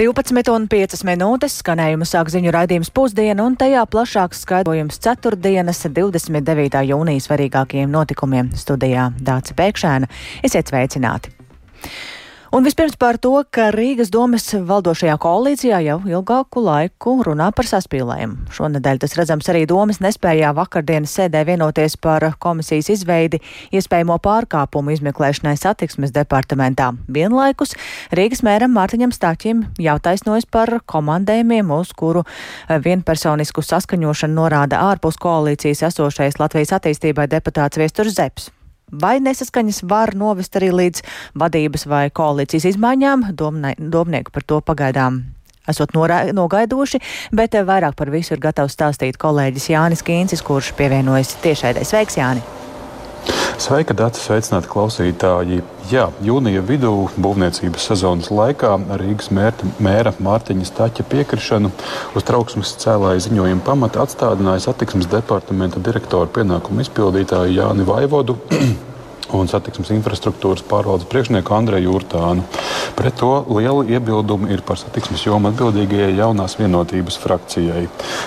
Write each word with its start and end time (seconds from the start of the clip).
12,5 0.00 1.02
minūtes 1.04 1.58
skanējumu 1.60 2.06
sāk 2.08 2.30
ziņu 2.32 2.54
raidījums 2.56 2.88
pusdiena 2.96 3.44
un 3.44 3.52
tajā 3.60 3.82
plašāks 3.92 4.38
skaidrojums 4.46 4.96
ceturtdienas 5.04 5.82
29. 5.92 6.80
jūnijas 6.88 7.26
svarīgākajiem 7.28 7.92
notikumiem 7.92 8.48
studijā 8.56 9.10
Dāca 9.20 9.58
Pēkšēna. 9.58 10.08
Esiet 10.48 10.72
sveicināti! 10.72 11.34
Un 12.50 12.64
vispirms 12.66 12.96
par 12.98 13.14
to, 13.22 13.30
ka 13.54 13.68
Rīgas 13.70 14.08
domas 14.10 14.48
valdošajā 14.66 15.12
koalīcijā 15.22 15.76
jau 15.86 16.00
ilgāku 16.02 16.58
laiku 16.66 17.12
runā 17.22 17.52
par 17.54 17.68
saspīlējumu. 17.70 18.50
Šonadēļ 18.56 18.98
tas 19.04 19.14
redzams 19.14 19.50
arī 19.52 19.60
domas 19.70 20.00
nespējā 20.02 20.50
vakardienas 20.58 21.14
sēdē 21.14 21.44
vienoties 21.46 21.94
par 21.94 22.26
komisijas 22.42 22.90
izveidi 22.96 23.38
iespējamo 23.70 24.18
pārkāpumu 24.26 24.96
izmeklēšanai 24.96 25.54
satiksmes 25.62 26.10
departamentā. 26.18 26.90
Vienlaikus 27.06 27.78
Rīgas 28.10 28.42
mēram 28.42 28.74
Mārtiņam 28.74 29.14
Stāķim 29.14 29.68
jātaisnojas 29.78 30.50
par 30.50 30.80
komandējumiem, 30.90 31.70
uz 31.70 31.94
kuru 31.94 32.26
vienpersonisku 32.66 33.62
saskaņošanu 33.62 34.42
norāda 34.42 34.82
ārpus 34.90 35.22
koalīcijas 35.22 35.86
esošais 35.94 36.42
Latvijas 36.42 36.80
attīstībai 36.80 37.30
deputāts 37.30 37.78
Viesturs 37.78 38.18
Zeps. 38.18 38.50
Vai 38.90 39.18
nesaskaņas 39.22 39.82
var 39.90 40.14
novest 40.18 40.56
arī 40.58 40.70
līdz 40.74 41.04
vadības 41.38 41.86
vai 41.90 42.06
koalīcijas 42.10 42.72
izmaiņām? 42.74 43.30
Domne, 43.38 43.74
domnieki 43.78 44.34
par 44.34 44.46
to 44.46 44.60
pagaidām 44.64 45.22
esot 45.70 45.94
norā, 45.94 46.22
nogaidoši, 46.34 47.02
bet 47.36 47.54
vairāk 47.54 47.94
par 47.98 48.10
visu 48.10 48.34
ir 48.34 48.42
gatavs 48.42 48.74
stāstīt 48.74 49.20
kolēģis 49.20 49.70
Jānis 49.74 50.06
Kīncis, 50.06 50.42
kurš 50.46 50.74
pievienojas 50.78 51.36
tiešraidē. 51.44 51.86
Sveiks, 51.86 52.18
Jāni! 52.18 52.59
Sveika, 53.60 53.92
Dārts! 53.92 54.22
Sveicināti 54.24 54.70
klausītāji! 54.72 55.58
Jā, 55.90 56.06
jūnija 56.24 56.62
vidū 56.64 56.94
būvniecības 57.20 57.90
sezonas 57.90 58.30
laikā 58.32 58.70
Rīgas 59.02 59.28
mērta, 59.36 59.68
mēra 59.84 60.14
Mārtiņa 60.16 60.64
Staķa 60.64 61.04
piekrišanu 61.12 61.68
uz 62.16 62.28
trauksmes 62.30 62.72
cēlāja 62.80 63.20
ziņojuma 63.28 63.66
pamata 63.66 64.06
atstādināja 64.06 64.64
satiksmes 64.70 65.12
departamenta 65.12 65.82
direktora 65.90 66.30
pienākumu 66.32 66.86
izpildītāju 66.86 67.58
Jāni 67.60 67.84
Vaivodu. 67.90 68.40
un 69.36 69.50
satiksmes 69.50 69.92
infrastruktūras 69.94 70.64
pārvaldes 70.66 71.08
priekšnieku 71.10 71.54
Andreju 71.54 71.94
Jurtānu. 71.94 72.44
Pret 72.98 73.16
to 73.20 73.30
liela 73.48 73.84
iebilduma 73.86 74.50
ir 74.52 74.62
par 74.66 74.78
satiksmes 74.80 75.22
jomu 75.26 75.50
atbildīgajai 75.50 76.16
jaunās 76.18 76.56
vienotības 76.58 77.18
frakcijai. 77.22 77.86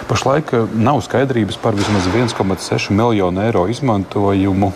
Pašlaik 0.10 0.54
eh, 0.54 0.76
nav 0.76 1.02
skaidrības 1.06 1.60
par 1.62 1.78
vismaz 1.78 2.08
1,6 2.10 2.92
miljonu 2.96 3.44
eiro 3.44 3.66
izmantojumu, 3.72 4.72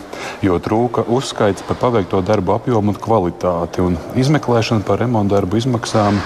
jo 0.45 0.59
trūka 0.64 1.05
uzskaits 1.08 1.66
par 1.67 1.80
paveikto 1.81 2.22
darbu 2.25 2.58
apjomu 2.58 2.94
un 2.94 3.02
kvalitāti. 3.02 3.83
Un 3.86 3.98
izmeklēšana 4.20 4.86
par 4.88 5.02
remontu 5.03 5.36
darbu 5.36 5.59
izmaksām 5.61 6.20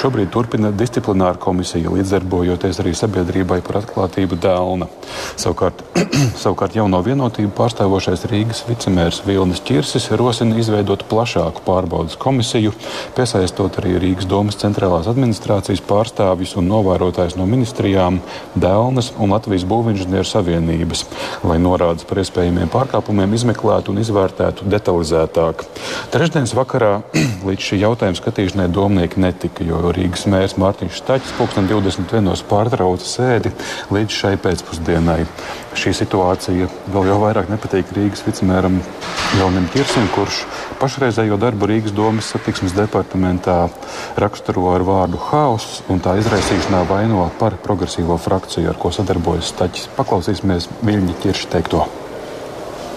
šobrīd 0.00 0.30
turpina 0.34 0.72
disciplināra 0.74 1.38
komisija, 1.40 1.92
līdzdarbojoties 1.92 2.80
arī 2.82 2.94
sabiedrībai 2.96 3.60
par 3.66 3.80
atklātību 3.82 4.38
dēlna. 4.42 4.88
Savukārt, 5.40 5.82
savukārt 6.42 6.76
jauno 6.76 7.00
vienotību 7.04 7.52
pārstāvošais 7.56 8.26
Rīgas 8.30 8.64
vicemērs 8.68 9.22
Vilnis. 9.26 9.45
Vilnis 9.46 9.62
Čirsis 9.62 10.08
rosina 10.18 10.56
izveidot 10.58 11.04
plašāku 11.06 11.62
pārbaudas 11.62 12.16
komisiju, 12.18 12.72
piesaistot 13.14 13.76
arī 13.78 13.92
Rīgas 14.02 14.26
domas 14.26 14.56
centrālās 14.58 15.06
administrācijas 15.06 15.84
pārstāvjus 15.86 16.56
un 16.58 16.66
novērotājus 16.66 17.36
no 17.38 17.46
ministrijām, 17.46 18.18
Dēlnes 18.58 19.12
un 19.22 19.30
Latvijas 19.30 19.62
Būvinženieru 19.70 20.26
savienības, 20.26 21.04
lai 21.46 21.60
norādes 21.62 22.08
par 22.08 22.24
iespējamiem 22.24 22.72
pārkāpumiem 22.74 23.36
izmeklētu 23.38 23.94
un 23.94 24.02
izvērtētu 24.02 24.66
detalizētāk. 24.72 25.62
Trešdienas 26.10 26.56
vakarā 26.58 26.90
līdz 27.46 27.68
šī 27.68 27.80
jautājuma 27.84 28.18
skatīšanai 28.18 28.66
domnieki 28.74 29.22
netika, 29.22 29.62
jo 29.62 29.94
Rīgas 29.94 30.26
mērs 30.26 30.58
Mārtiņš 30.58 30.98
Staķis 31.04 31.38
2021. 31.38 32.34
pārtrauca 32.50 33.06
sēdi 33.06 33.54
līdz 33.94 34.18
šai 34.24 34.34
pēcpusdienai. 34.42 35.22
Šī 35.76 35.92
situācija 35.94 36.66
vēl 36.90 37.10
jau 37.12 37.22
vairāk 37.22 37.50
nepatīk 37.52 37.94
Rīgas 37.94 38.24
vicemēram 38.26 38.80
Jonim 39.36 39.66
Kirsim, 39.68 40.06
kurš 40.14 40.38
pašreizējo 40.80 41.36
darbu 41.40 41.68
Rīgas 41.68 41.92
domas 41.92 42.30
satiksmes 42.32 42.72
departamentā 42.76 43.56
raksturo 44.16 44.70
ar 44.72 44.84
vārdu 44.86 45.20
haoss 45.28 45.82
un 45.92 46.00
tā 46.00 46.14
izraisīšanā 46.22 46.80
vaino 46.88 47.26
par 47.40 47.58
progresīvo 47.66 48.16
frakciju, 48.22 48.70
ar 48.72 48.80
ko 48.80 48.94
sadarbojas 48.96 49.52
Staķis. 49.52 49.90
Paklausīsimies 49.98 50.70
Viļņa 50.80 51.20
Kirša 51.20 51.52
teikto. 51.52 51.84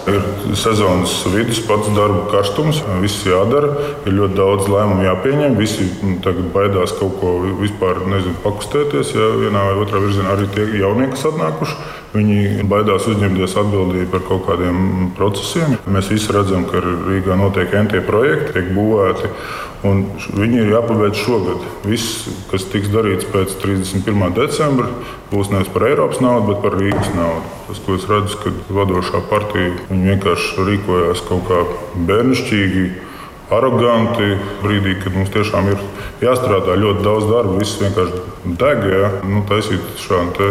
Ir 0.08 0.22
sezonas 0.56 1.18
vidus, 1.28 1.60
pats 1.68 1.90
darba 1.92 2.24
karstums, 2.32 2.80
viss 3.02 3.26
jādara, 3.28 3.74
ir 4.08 4.16
ļoti 4.16 4.38
daudz 4.38 4.70
lēmumu 4.72 5.04
jāpieņem. 5.04 5.58
Visi 5.60 5.90
nu, 6.00 6.16
tagad 6.24 6.48
baidās 6.54 6.96
kaut 6.96 7.20
ko 7.20 7.36
vispār 7.60 8.00
nezinu, 8.08 8.38
pakustēties, 8.46 9.12
ja 9.12 9.28
vienā 9.44 9.66
vai 9.68 9.76
otrā 9.84 10.00
virzienā 10.00 10.32
arī 10.38 10.48
tie 10.56 10.64
jaunie, 10.80 11.10
kas 11.12 11.28
atnākuši. 11.34 11.99
Viņi 12.10 12.64
baidās 12.66 13.04
uzņemties 13.06 13.52
atbildību 13.60 14.08
par 14.10 14.22
kaut 14.26 14.46
kādiem 14.48 15.10
procesiem. 15.14 15.76
Mēs 15.86 16.08
visi 16.10 16.32
redzam, 16.34 16.64
ka 16.66 16.80
Rīgā 16.82 17.36
notiek 17.38 17.70
NT 17.84 18.00
projekti, 18.08 18.56
tiek 18.56 18.72
būvēti. 18.74 19.30
Viņi 19.80 20.58
ir 20.60 20.72
jāpabeidz 20.74 21.20
šogad. 21.22 21.62
Viss, 21.86 22.26
kas 22.50 22.66
tiks 22.72 22.90
darīts 22.90 23.28
pēc 23.30 23.54
31. 23.62 24.34
decembra, 24.36 24.90
būs 25.30 25.52
nevis 25.54 25.70
par 25.70 25.86
Eiropas 25.86 26.18
naudu, 26.20 26.50
bet 26.50 26.64
par 26.64 26.74
Rīgas 26.80 27.12
naudu. 27.14 27.46
Tas, 27.68 27.78
ko 27.86 27.94
es 28.00 28.08
redzu, 28.10 28.40
ka 28.42 28.52
vadošā 28.80 29.22
partija 29.30 29.70
vienkārši 29.92 30.66
rīkojās 30.66 31.22
kaut 31.30 31.46
kā 31.46 31.62
bērnišķīgi 32.10 32.84
aroganti. 33.54 34.34
Brīdī, 34.64 34.96
kad 35.04 35.14
mums 35.14 35.30
tiešām 35.34 35.70
ir 35.72 35.86
jāstrādā 36.26 36.74
ļoti 36.74 37.06
daudz 37.06 37.30
darba, 37.30 37.58
viss 37.62 37.78
vienkārši 37.80 38.56
deg, 38.58 38.84
ja? 38.90 39.12
nu, 39.30 39.44
taisīt 39.48 39.94
šādu 40.02 40.50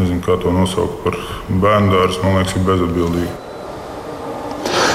nezinu, 0.00 0.24
kā 0.24 0.40
to 0.40 0.54
nosaukt 0.54 1.04
par 1.04 1.20
bērnu 1.48 1.94
dārzu. 1.94 2.24
Man 2.24 2.40
liekas, 2.40 2.56
ir 2.56 2.66
bezatbildīgi. 2.66 3.38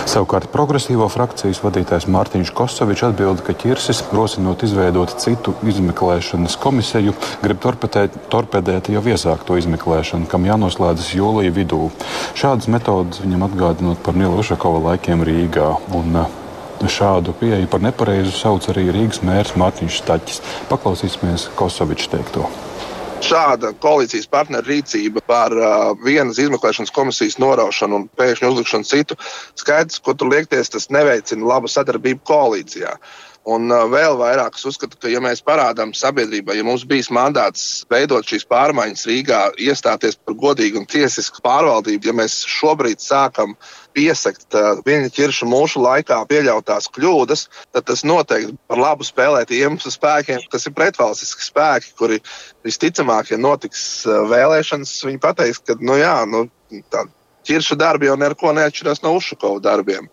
Savukārt 0.05 0.51
progresīvo 0.53 1.07
frakcijas 1.09 1.59
vadītājs 1.63 2.05
Mārtiņš 2.13 2.51
Kosovičs 2.55 3.07
atbild, 3.07 3.41
ka 3.43 3.55
Čirsis, 3.57 4.03
rosinot 4.13 4.61
izveidot 4.63 5.15
citu 5.19 5.55
izmeklēšanas 5.65 6.55
komisiju, 6.61 7.15
grib 7.41 7.59
torpedēt, 7.63 8.15
torpedēt 8.31 8.91
jau 8.93 9.01
iesākto 9.01 9.57
izmeklēšanu, 9.59 10.29
kam 10.31 10.45
jānoslēdzas 10.47 11.09
jūlija 11.17 11.55
vidū. 11.57 11.89
Šādas 12.37 12.69
metodas 12.71 13.23
viņam 13.25 13.47
atgādinot 13.49 14.03
par 14.05 14.15
Nila 14.15 14.37
Ušakova 14.43 14.83
laikiem 14.91 15.25
Rīgā. 15.25 15.71
Un, 15.97 16.21
uh, 16.21 16.41
Šādu 16.85 17.33
pieeju 17.39 17.69
par 17.71 17.81
nepareizu 17.81 18.35
sauc 18.35 18.67
arī 18.69 18.85
Rīgas 18.93 19.23
mērs 19.25 19.55
Mārtiņš 19.57 19.99
Staķis. 20.03 20.45
Paklausīsimies 20.69 21.49
Kosoviča 21.57 22.13
teikto 22.13 22.45
šāda 23.23 23.73
koalīcijas 23.83 24.27
partneru 24.31 24.67
rīcība 24.71 25.23
par 25.27 25.55
uh, 25.55 25.93
vienas 26.05 26.39
izmeklēšanas 26.41 26.93
komisijas 26.95 27.39
noraušanu 27.41 28.01
un 28.01 28.09
pēkšņu 28.19 28.51
uzlikšanu 28.53 28.89
citu, 28.89 29.17
skaidrs, 29.59 30.01
ko 30.03 30.15
tur 30.17 30.31
liekties, 30.33 30.71
tas 30.73 30.89
neveicina 30.93 31.47
labu 31.47 31.71
sadarbību 31.71 32.23
koalīcijā. 32.27 32.95
Un 33.45 33.69
uh, 33.69 33.83
vēl 33.91 34.17
vairāk 34.17 34.57
es 34.57 34.65
uzskatu, 34.65 34.97
ka, 34.97 35.09
ja 35.11 35.21
mēs 35.21 35.43
parādām 35.45 35.93
sabiedrībai, 35.93 36.57
ja 36.57 36.65
mums 36.65 36.85
bijis 36.89 37.11
mandāts 37.13 37.85
veidot 37.93 38.25
šīs 38.25 38.47
pārmaiņas 38.49 39.05
Rīgā, 39.05 39.41
iestāties 39.61 40.17
par 40.17 40.37
godīgu 40.41 40.81
un 40.81 40.87
tiesisku 40.89 41.43
pārvaldību, 41.45 42.09
ja 42.09 42.15
mēs 42.17 42.39
šobrīd 42.49 43.03
sākam 43.05 43.53
uh, 43.53 43.73
piesakt 43.95 44.55
viņa 44.85 45.11
ķirša 45.15 45.47
mūža 45.49 45.81
laikā 45.81 46.19
pieļautās 46.29 46.89
kļūdas, 46.95 47.47
tad 47.75 47.87
tas 47.89 48.03
noteikti 48.07 48.55
par 48.69 48.81
labu 48.81 49.07
spēlēt 49.07 49.53
iemeslu 49.55 49.93
spēkiem, 49.93 50.47
kas 50.51 50.67
ir 50.67 50.75
pretvalstiski 50.77 51.45
spēki, 51.45 51.93
kuri 51.99 52.21
visticamāk, 52.67 53.31
ja 53.31 53.39
notiks 53.41 53.85
vēlēšanas, 54.05 54.97
viņi 55.07 55.21
pateiks, 55.23 55.63
ka 55.65 55.77
nu, 55.79 55.97
jā, 56.01 56.17
nu, 56.29 56.47
tā 56.91 57.05
ķirša 57.45 57.77
darbi 57.79 58.09
jau 58.09 58.17
neko 58.19 58.55
neatšķirās 58.57 59.03
no 59.05 59.15
Ušakova 59.19 59.61
darbiem. 59.63 60.09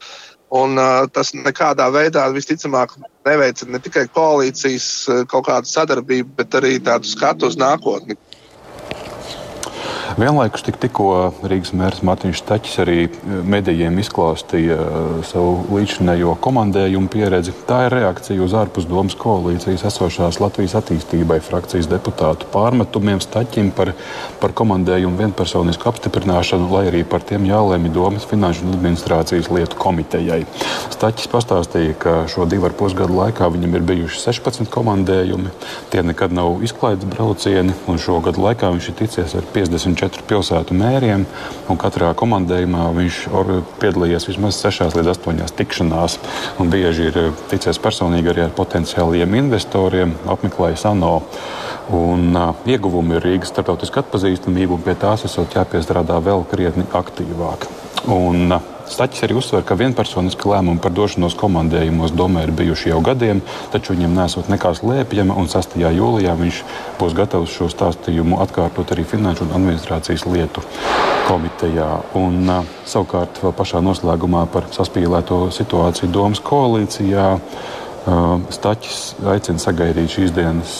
Un, 0.52 0.76
uh, 0.76 1.06
tas 1.08 1.30
nekādā 1.32 1.86
veidā 1.94 2.26
visticamāk 2.34 2.92
neveicina 3.24 3.76
ne 3.76 3.80
tikai 3.80 4.04
koalīcijas 4.12 4.88
kaut 5.32 5.46
kādu 5.48 5.70
sadarbību, 5.70 6.34
bet 6.36 6.58
arī 6.60 6.74
tādu 6.84 7.08
skatu 7.08 7.48
uz 7.48 7.56
nākotni. 7.56 8.18
Vienlaikus 10.18 10.64
tik, 10.66 10.76
tikko 10.82 11.32
Rīgas 11.48 11.70
mērs 11.76 12.02
Mārtiņš 12.04 12.40
Taķis 12.44 12.74
arī 12.82 12.96
eh, 13.06 13.36
medijiem 13.48 13.96
izklāstīja 14.02 14.76
eh, 14.76 15.04
savu 15.24 15.54
līdzinējo 15.72 16.34
komandējumu 16.44 17.08
pieredzi. 17.12 17.54
Tā 17.68 17.86
ir 17.86 17.96
reakcija 17.96 18.42
uz 18.44 18.52
ārpus 18.58 18.84
domas 18.90 19.16
koalīcijas 19.16 19.86
esošās 19.88 20.40
Latvijas 20.42 20.74
attīstībai 20.82 21.38
frakcijas 21.44 21.88
deputātu 21.88 22.48
pārmetumiem 22.52 23.22
Staķim 23.24 23.70
par, 23.76 23.94
par 24.42 24.52
komandējumu 24.58 25.16
vienpersonisku 25.22 25.88
apstiprināšanu, 25.92 26.68
lai 26.74 26.84
arī 26.90 27.04
par 27.08 27.24
tiem 27.24 27.46
jālēmi 27.48 27.92
domas 27.94 28.28
finanšu 28.28 28.66
un 28.66 28.76
administrācijas 28.76 29.48
lietu 29.54 29.80
komitejai. 29.80 30.42
Staķis 30.92 31.32
pastāstīja, 31.32 31.96
ka 32.04 32.16
šo 32.32 32.48
divu 32.50 32.68
ar 32.68 32.76
pusgadu 32.76 33.16
laikā 33.16 33.48
viņam 33.54 33.78
ir 33.78 33.88
bijuši 33.94 34.20
16 34.26 34.68
komandējumi. 34.72 35.56
Tie 35.94 36.04
nekad 36.04 36.36
nav 36.36 36.60
izklaides 36.66 37.08
braucieni, 37.08 37.72
un 37.88 38.02
šo 38.02 38.20
gadu 38.24 38.44
laikā 38.44 38.74
viņš 38.76 38.92
ir 38.92 38.98
ticies 39.04 39.38
ar 39.38 39.48
54 39.56 40.01
četru 40.02 40.26
pilsētu 40.28 40.76
mēriem, 40.76 41.24
katrā 41.80 42.10
komandējumā 42.18 42.88
viņš 42.96 43.22
piedalījies 43.82 44.28
vismaz 44.28 44.58
6 44.64 44.98
līdz 44.98 45.12
8 45.14 45.56
tikšanās. 45.58 46.18
Bieži 46.72 47.10
ir 47.10 47.20
ticies 47.52 47.80
personīgi 47.82 48.32
arī 48.32 48.46
ar 48.46 48.56
potenciāliem 48.56 49.38
investoriem, 49.44 50.16
apmeklējis 50.34 50.86
ANO. 50.90 51.14
Un, 51.92 52.30
uh, 52.38 52.52
ieguvumi 52.70 53.18
ir 53.18 53.24
Rīgas 53.26 53.50
starptautiska 53.50 54.04
atpazīstamība, 54.04 54.76
un 54.76 54.84
pie 54.84 54.94
tās 54.98 55.26
esot 55.26 55.56
jāpiestrādā 55.58 56.20
vēl 56.22 56.46
krietni 56.50 56.86
aktīvāk. 56.94 57.66
Un, 58.06 58.54
uh, 58.54 58.71
Staķis 58.92 59.24
arī 59.24 59.36
uzsver, 59.40 59.62
ka 59.64 59.76
vienpersoniski 59.80 60.50
lēmumi 60.50 60.82
par 60.84 60.92
došanos 60.92 61.36
komandējumos 61.40 62.12
domē 62.12 62.42
ir 62.44 62.52
bijuši 62.56 62.90
jau 62.90 62.98
gadiem, 63.04 63.40
taču 63.72 63.94
viņam 63.94 64.18
nesot 64.18 64.50
nekā 64.52 64.74
slēpjama, 64.76 65.36
un 65.40 65.48
6. 65.48 65.78
jūlijā 65.80 66.34
viņš 66.36 66.58
būs 67.00 67.16
gatavs 67.16 67.54
šo 67.56 67.70
stāstījumu 67.72 68.42
atkārtot 68.44 68.92
arī 68.92 69.06
Finanšu 69.08 69.46
un 69.46 69.54
administrācijas 69.56 70.26
lietu 70.28 70.64
komitejā. 71.28 71.88
Un, 72.20 72.42
uh, 72.52 72.68
savukārt, 72.84 73.40
pašā 73.56 73.80
noslēgumā 73.84 74.44
par 74.52 74.68
saspīlēto 74.76 75.46
situāciju 75.56 76.12
Domas 76.12 76.44
koalīcijā. 76.44 77.30
Staķis 78.02 79.02
aicina 79.30 79.62
sagaidīt 79.62 80.10
šīs 80.10 80.32
dienas 80.34 80.72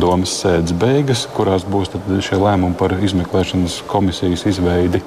domas 0.00 0.32
sēdes 0.40 0.74
beigas, 0.74 1.26
kurās 1.36 1.62
būs 1.68 1.92
šie 2.24 2.38
lēmumi 2.40 2.74
par 2.80 2.96
izmeklēšanas 2.98 3.82
komisijas 3.90 4.42
izveidi. 4.50 5.02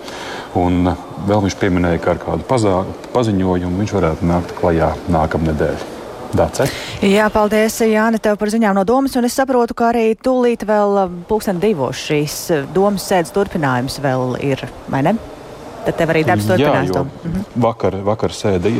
Un 0.55 0.87
vēl 1.27 1.43
viņš 1.47 1.57
pieminēja, 1.59 1.99
ka 2.03 2.13
ar 2.15 2.21
kādu 2.23 2.47
pazā, 2.47 2.77
paziņojumu 3.15 3.83
viņš 3.83 3.95
varētu 3.97 4.31
nākt 4.31 4.55
klajā 4.61 4.93
nākamnedēļ. 5.11 5.91
Dāce. 6.35 6.65
Jā, 7.05 7.29
paldies, 7.31 7.77
Jāni, 7.85 8.19
tev 8.19 8.35
par 8.39 8.49
ziņām 8.51 8.75
no 8.75 8.83
domas, 8.87 9.13
un 9.15 9.27
es 9.27 9.37
saprotu, 9.37 9.75
ka 9.77 9.93
arī 9.93 10.09
tūlīt 10.19 10.65
vēl 10.67 10.97
pulksten 11.29 11.61
divos 11.63 12.01
šīs 12.09 12.39
domas 12.75 13.07
sēdes 13.07 13.31
turpinājums 13.35 14.01
vēl 14.03 14.35
ir, 14.43 14.65
vai 14.91 15.05
ne? 15.05 15.15
Tad 15.85 15.99
tev 15.99 16.13
arī 16.13 16.23
darbs 16.25 16.47
turpinās. 16.49 16.89
Jā, 16.89 17.03
mhm. 17.05 17.43
vakar, 17.65 17.97
vakar 18.05 18.33
sēde 18.35 18.71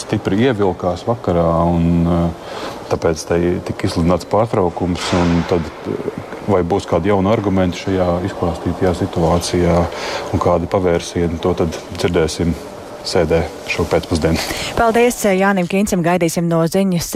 stipri 0.00 0.42
ievilkās 0.48 1.06
vakarā, 1.08 1.46
un 1.72 2.10
eh, 2.16 2.58
tāpēc 2.92 3.24
tika 3.68 3.88
izsludināts 3.88 4.28
pārtraukums. 4.32 5.08
Tad, 5.50 5.72
eh, 5.88 6.28
vai 6.50 6.64
būs 6.66 6.88
kādi 6.90 7.12
jauni 7.12 7.30
argumenti 7.32 7.84
šajā 7.84 8.08
izklāstītajā 8.28 8.92
situācijā 8.98 9.78
un 10.34 10.42
kādi 10.42 10.68
pavērsieni, 10.70 11.38
to 11.42 11.54
dzirdēsim 11.62 12.54
sēdē 13.08 13.42
šo 13.70 13.84
pēcpusdienu. 13.90 14.40
Paldies 14.78 15.18
Jānim 15.26 15.68
Kīncim, 15.70 16.02
gaidīsim 16.04 16.48
no 16.50 16.62
ziņas, 16.70 17.10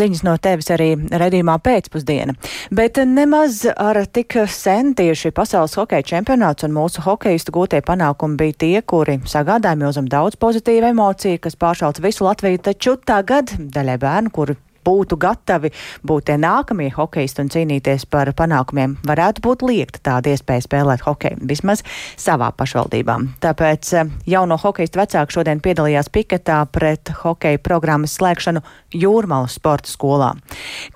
ziņas 0.00 0.24
no 0.26 0.36
tevis 0.42 0.70
arī 0.74 0.92
redījumā 0.96 1.58
pēcpusdiena. 1.64 2.36
Bet 2.74 3.00
nemaz 3.08 3.62
ar 3.70 4.02
tik 4.06 4.38
sen 4.52 4.94
tieši 4.98 5.32
pasaules 5.36 5.76
hokeja 5.78 6.06
čempionāts 6.14 6.66
un 6.66 6.76
mūsu 6.76 7.04
hokeistu 7.06 7.54
gūtie 7.56 7.82
panākumi 7.86 8.40
bija 8.40 8.60
tie, 8.64 8.76
kuri 8.82 9.18
sagādāja 9.28 9.78
milzam 9.80 10.10
daudz 10.10 10.38
pozitīvu 10.40 10.92
emociju, 10.92 11.40
kas 11.42 11.58
pāršauc 11.60 12.02
visu 12.04 12.26
Latviju, 12.26 12.62
taču 12.70 12.96
tagad 12.98 13.54
daļai 13.58 13.98
bērnu, 14.02 14.34
kuri 14.34 14.58
būtu 14.86 15.18
gatavi 15.20 15.72
būt 16.06 16.28
tie 16.30 16.36
nākamie 16.40 16.90
hokeisti 16.94 17.42
un 17.42 17.50
cīnīties 17.52 18.06
par 18.10 18.30
panākumiem, 18.36 18.96
varētu 19.06 19.42
būt 19.44 19.64
liekta 19.66 20.02
tāda 20.10 20.34
iespēja 20.34 20.66
spēlēt 20.66 21.04
hokeju, 21.06 21.42
vismaz 21.48 21.82
savā 22.20 22.52
pašvaldībā. 22.56 23.18
Tāpēc 23.42 23.92
eh, 23.96 24.12
jauno 24.30 24.58
hokeistu 24.60 25.00
vecāku 25.00 25.38
šodien 25.38 25.62
piedalījās 25.64 26.10
piketā 26.14 26.62
pret 26.72 27.12
hokeja 27.22 27.62
programmas 27.62 28.16
slēgšanu 28.18 28.62
Jūrmalas 28.96 29.56
sporta 29.58 29.90
skolā. 29.90 30.30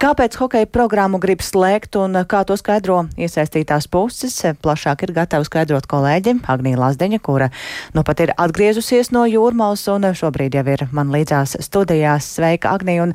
Kāpēc 0.00 0.38
hokeja 0.40 0.69
programmu 0.70 1.20
grib 1.22 1.42
slēgt 1.44 1.98
un 2.00 2.22
kā 2.31 2.44
to 2.48 2.56
skaidro 2.60 3.02
iesaistītās 3.20 3.88
puses, 3.90 4.37
plašāk 4.62 5.04
ir 5.06 5.14
gatava 5.16 5.46
skaidrot 5.46 5.88
kolēģi 5.90 6.38
Agnija 6.50 6.81
Lazdeņa, 6.81 7.20
kura 7.25 7.50
nu 7.96 8.04
pat 8.06 8.22
ir 8.25 8.34
atgriezusies 8.38 9.12
no 9.14 9.26
Jūrmalas 9.28 9.87
un 9.92 10.08
šobrīd 10.16 10.56
jau 10.56 10.64
ir 10.72 10.87
man 10.96 11.12
līdzās 11.12 11.58
studijās. 11.66 12.31
Sveika, 12.37 12.75
Agnija! 12.76 13.10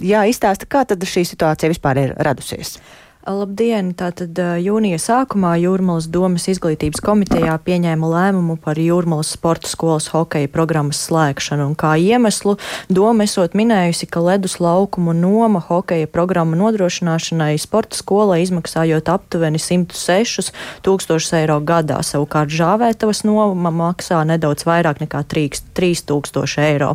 Jā, 0.00 0.24
izstāsta, 0.30 0.68
kā 0.70 0.84
tad 0.88 1.04
šī 1.04 1.26
situācija 1.28 1.70
vispār 1.72 2.00
ir 2.00 2.14
radusies. 2.16 2.78
Labdien! 3.20 3.90
Tātad 3.92 4.38
jūnija 4.64 4.96
sākumā 4.96 5.50
Jūrmalas 5.60 6.06
domas 6.08 6.46
izglītības 6.48 7.02
komitejā 7.04 7.52
pieņēma 7.66 8.08
lēmumu 8.08 8.54
par 8.64 8.78
Jūrmalas 8.80 9.34
sporta 9.36 9.68
skolas 9.68 10.06
hokeja 10.08 10.48
programmas 10.48 11.02
slēgšanu, 11.04 11.66
un 11.68 11.74
kā 11.76 11.90
iemeslu 12.00 12.54
doma 12.88 13.26
esot 13.28 13.52
minējusi, 13.52 14.08
ka 14.08 14.22
ledus 14.24 14.56
laukumu 14.56 15.12
noma 15.12 15.60
hokeja 15.60 16.08
programmu 16.08 16.56
nodrošināšanai 16.62 17.58
sporta 17.60 17.98
skolai 18.00 18.38
izmaksājot 18.46 19.12
aptuveni 19.12 19.60
106 19.60 20.48
tūkstošus 20.88 21.36
eiro 21.42 21.58
gadā, 21.60 22.00
savukārt 22.00 22.48
žāvētavas 22.56 23.20
noma 23.28 23.68
maksā 23.68 24.22
nedaudz 24.32 24.64
vairāk 24.64 25.04
nekā 25.04 25.26
3000 25.28 26.56
eiro. 26.64 26.94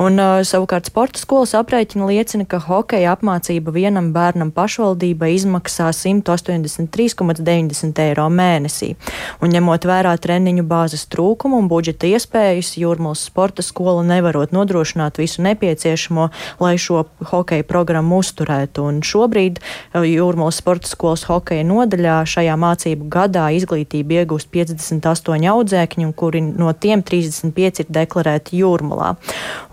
Un 0.00 0.16
savukārt 0.48 0.88
sporta 0.88 1.20
skolas 1.20 1.52
aprēķina 1.60 2.08
liecina, 2.08 2.48
ka 2.48 2.64
hokeja 2.70 3.12
apmācība 3.18 3.76
vienam 3.76 4.14
bērnam 4.16 4.56
pašvaldībai 4.56 5.34
izmaksā 5.36 5.57
izmaksā 5.58 5.90
183,90 5.92 8.00
eiro 8.00 8.28
mēnesī. 8.30 8.94
Un 9.42 9.50
ņemot 9.50 9.84
vērā 9.84 10.16
treniņu 10.18 10.64
bāzes 10.64 11.06
trūkumu 11.10 11.58
un 11.58 11.68
budžeta 11.68 12.06
iespējas, 12.06 12.78
Jūrmālas 12.78 13.26
sporta 13.26 13.62
skola 13.62 14.02
nevarot 14.06 14.52
nodrošināt 14.52 15.18
visu 15.18 15.42
nepieciešamo, 15.42 16.28
lai 16.60 16.78
šo 16.78 17.04
hokeja 17.30 17.64
programmu 17.64 18.18
uzturētu. 18.22 18.82
Un 18.88 19.00
šobrīd 19.02 19.58
eh, 19.58 19.62
Jūrmālas 20.06 20.58
sporta 20.62 20.88
skolas 20.88 21.24
hokeja 21.28 21.64
nodaļā 21.66 22.24
šajā 22.26 22.56
mācību 22.56 23.08
gadā 23.10 23.50
izglītību 23.58 24.12
iegūst 24.22 24.48
58 24.54 25.48
audzēkņi, 25.50 26.12
kuri 26.14 26.40
no 26.46 26.72
tiem 26.72 27.02
35 27.02 27.80
ir 27.82 27.86
deklarēti 27.90 28.62
Jūrmalā. 28.62 29.16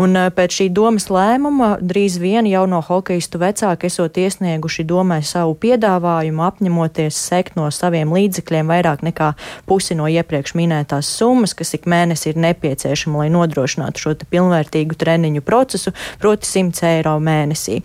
Un 0.02 0.18
eh, 0.18 0.30
pēc 0.34 0.50
šī 0.62 0.70
domas 0.74 1.10
lēmuma 1.14 1.78
drīz 1.82 2.18
vien 2.22 2.46
jauno 2.50 2.82
hokeistu 2.82 3.38
vecāki 3.42 3.92
esot 3.92 4.18
iesnieguši 4.18 4.84
domai 4.88 5.22
savu 5.26 5.56
piedāvājumu 5.60 5.75
piedāvājumu, 5.76 6.44
apņemoties 6.46 7.18
sekt 7.28 7.58
no 7.60 7.68
saviem 7.74 8.14
līdzekļiem 8.16 8.70
vairāk 8.72 9.04
nekā 9.06 9.34
pusi 9.68 9.96
no 9.98 10.08
iepriekš 10.08 10.56
minētās 10.56 11.10
summas, 11.18 11.56
kas 11.58 11.74
ik 11.76 11.88
mēnesi 11.90 12.32
ir 12.32 12.40
nepieciešama, 12.40 13.24
lai 13.24 13.30
nodrošinātu 13.34 14.02
šo 14.02 14.14
pilnvērtīgu 14.32 14.96
treniņu 15.00 15.44
procesu, 15.46 15.92
proti 16.22 16.48
100 16.48 16.88
eiro 16.94 17.16
mēnesī. 17.20 17.82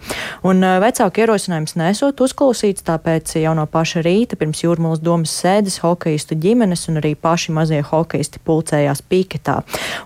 Un 0.46 0.62
vecāku 0.82 1.24
ierosinājums 1.24 1.76
nesot 1.80 2.22
uzklausīts, 2.22 2.84
tāpēc 2.86 3.34
jau 3.40 3.54
no 3.58 3.66
paša 3.70 4.04
rīta 4.06 4.38
pirms 4.38 4.62
jūrmālas 4.62 5.02
domas 5.02 5.34
sēdes 5.34 5.80
hokeistu 5.82 6.38
ģimenes 6.38 6.86
un 6.92 7.00
arī 7.02 7.16
paši 7.18 7.54
mazie 7.56 7.82
hokeisti 7.86 8.42
pulcējās 8.46 9.02
piketā. 9.10 9.60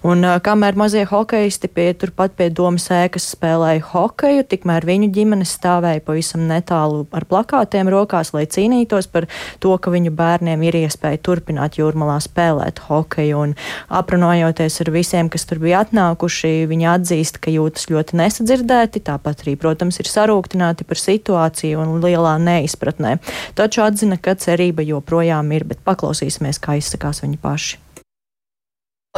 Un 0.07 0.25
kamēr 0.45 0.79
mazie 0.81 1.05
hokeisti 1.11 1.69
pie 1.69 1.91
turpat 1.99 2.37
pie 2.39 2.49
domas 2.55 2.89
ēkas 2.95 3.29
spēlēja 3.35 3.85
hokeju, 3.93 4.49
tikmēr 4.49 4.89
viņu 4.89 5.13
ģimenes 5.15 5.55
stāvēja 5.58 6.05
pavisam 6.06 6.47
netālu 6.49 7.05
ar 7.15 7.29
plakātu 7.29 7.74
ieročiem 7.75 7.91
rokās, 7.91 8.33
lai 8.35 8.47
cīnītos 8.47 9.09
par 9.11 9.27
to, 9.61 9.77
ka 9.79 9.91
viņu 9.91 10.13
bērniem 10.15 10.63
ir 10.63 10.75
iespēja 10.85 11.21
turpināt 11.23 11.79
jūrmalā 11.79 12.21
spēlēt 12.23 12.81
hokeju. 12.89 13.39
Un 13.45 13.55
aprunājoties 13.89 14.81
ar 14.81 14.91
visiem, 14.91 15.29
kas 15.29 15.45
tur 15.47 15.59
bija 15.59 15.85
atnākuši, 15.85 16.67
viņi 16.71 16.89
atzīst, 16.95 17.41
ka 17.41 17.51
jūtas 17.51 17.89
ļoti 17.91 18.17
nesadzirdēti, 18.17 19.05
tāpat 19.05 19.45
arī, 19.45 19.57
protams, 19.57 20.01
ir 20.01 20.11
sarūktināti 20.11 20.85
par 20.85 20.99
situāciju 20.99 21.81
un 21.83 22.01
lielā 22.03 22.37
neizpratnē. 22.39 23.19
Taču 23.55 23.85
atzina, 23.85 24.19
ka 24.19 24.37
cerība 24.37 24.85
joprojām 24.85 25.53
ir, 25.53 25.65
bet 25.65 25.83
paklausīsimies, 25.85 26.61
kā 26.63 26.79
izsakās 26.81 27.25
viņi 27.25 27.41
paši. 27.43 27.83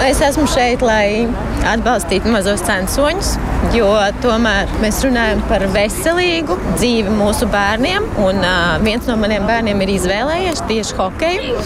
Es 0.04 0.18
esmu 0.20 0.44
šeit, 0.44 0.82
lai 0.84 1.24
atbalstītu 1.66 2.28
mazos 2.28 2.60
censoņus, 2.66 3.30
jo 3.72 3.88
tomēr 4.20 4.68
mēs 4.82 4.98
runājam 5.06 5.40
par 5.48 5.62
veselīgu 5.72 6.52
dzīvi 6.76 7.14
mūsu 7.16 7.48
bērniem. 7.48 8.04
Un, 8.20 8.42
uh, 8.44 8.76
viens 8.84 9.08
no 9.08 9.16
maniem 9.16 9.48
bērniem 9.48 9.80
ir 9.86 9.94
izvēlējies 9.94 10.60
tieši 10.68 10.98
hokeju. 10.98 11.56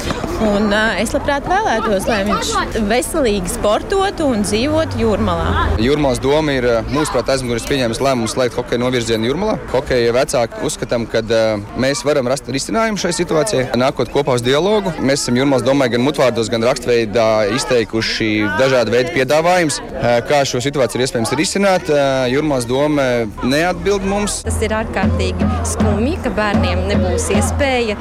Un, 0.46 0.70
uh, 0.70 0.94
es 1.02 1.10
labprāt 1.12 1.48
vēlētos, 1.50 2.06
lai 2.06 2.20
viņš 2.28 2.52
veselīgi 2.88 3.50
sportotu 3.50 4.30
un 4.30 4.46
dzīvotu 4.46 5.02
jūrmalā. 5.02 5.66
Jūrmālas 5.82 6.22
doma 6.22 6.54
ir 6.54 6.68
mūsuprāt 6.94 7.34
aizmugurēs 7.34 7.66
pieņēmis 7.68 8.00
lēmumu 8.06 8.30
slēgt 8.30 8.56
hokeja 8.56 8.80
novirzienu 8.84 9.28
jūrmalā. 9.32 9.58
Hokeja 9.74 10.14
vecāki 10.16 10.62
uzskatām, 10.70 11.08
ka 11.10 11.24
uh, 11.26 11.66
mēs 11.82 12.06
varam 12.06 12.30
rast 12.30 12.46
risinājumu 12.48 13.02
šai 13.02 13.12
situācijai, 13.18 13.66
nākot 13.82 14.14
kopā 14.14 14.38
uz 14.38 14.46
dialogu. 14.46 14.94
Mēs 15.02 15.26
esam 15.26 15.42
Jūrmālas 15.42 15.66
domai 15.66 15.90
gan 15.90 16.06
mutvārdos, 16.06 16.48
gan 16.54 16.70
rakstveidā 16.70 17.28
izteikuši 17.58 18.19
bijuši 18.20 18.58
dažādi 18.60 18.94
veidi 18.94 19.14
piedāvājums, 19.14 19.80
kā 20.28 20.42
šo 20.48 20.60
situāciju 20.62 21.00
ir 21.00 21.06
iespējams 21.06 21.34
risināt. 21.38 21.90
Jurmās 22.32 22.66
doma 22.68 23.26
neatbild 23.42 24.06
mums. 24.08 24.40
Tas 24.46 24.60
ir 24.64 24.74
ārkārtīgi 24.76 25.50
skumji, 25.74 26.16
ka 26.24 26.32
bērniem 26.36 26.86
nebūs 26.90 27.30
iespēja 27.36 27.98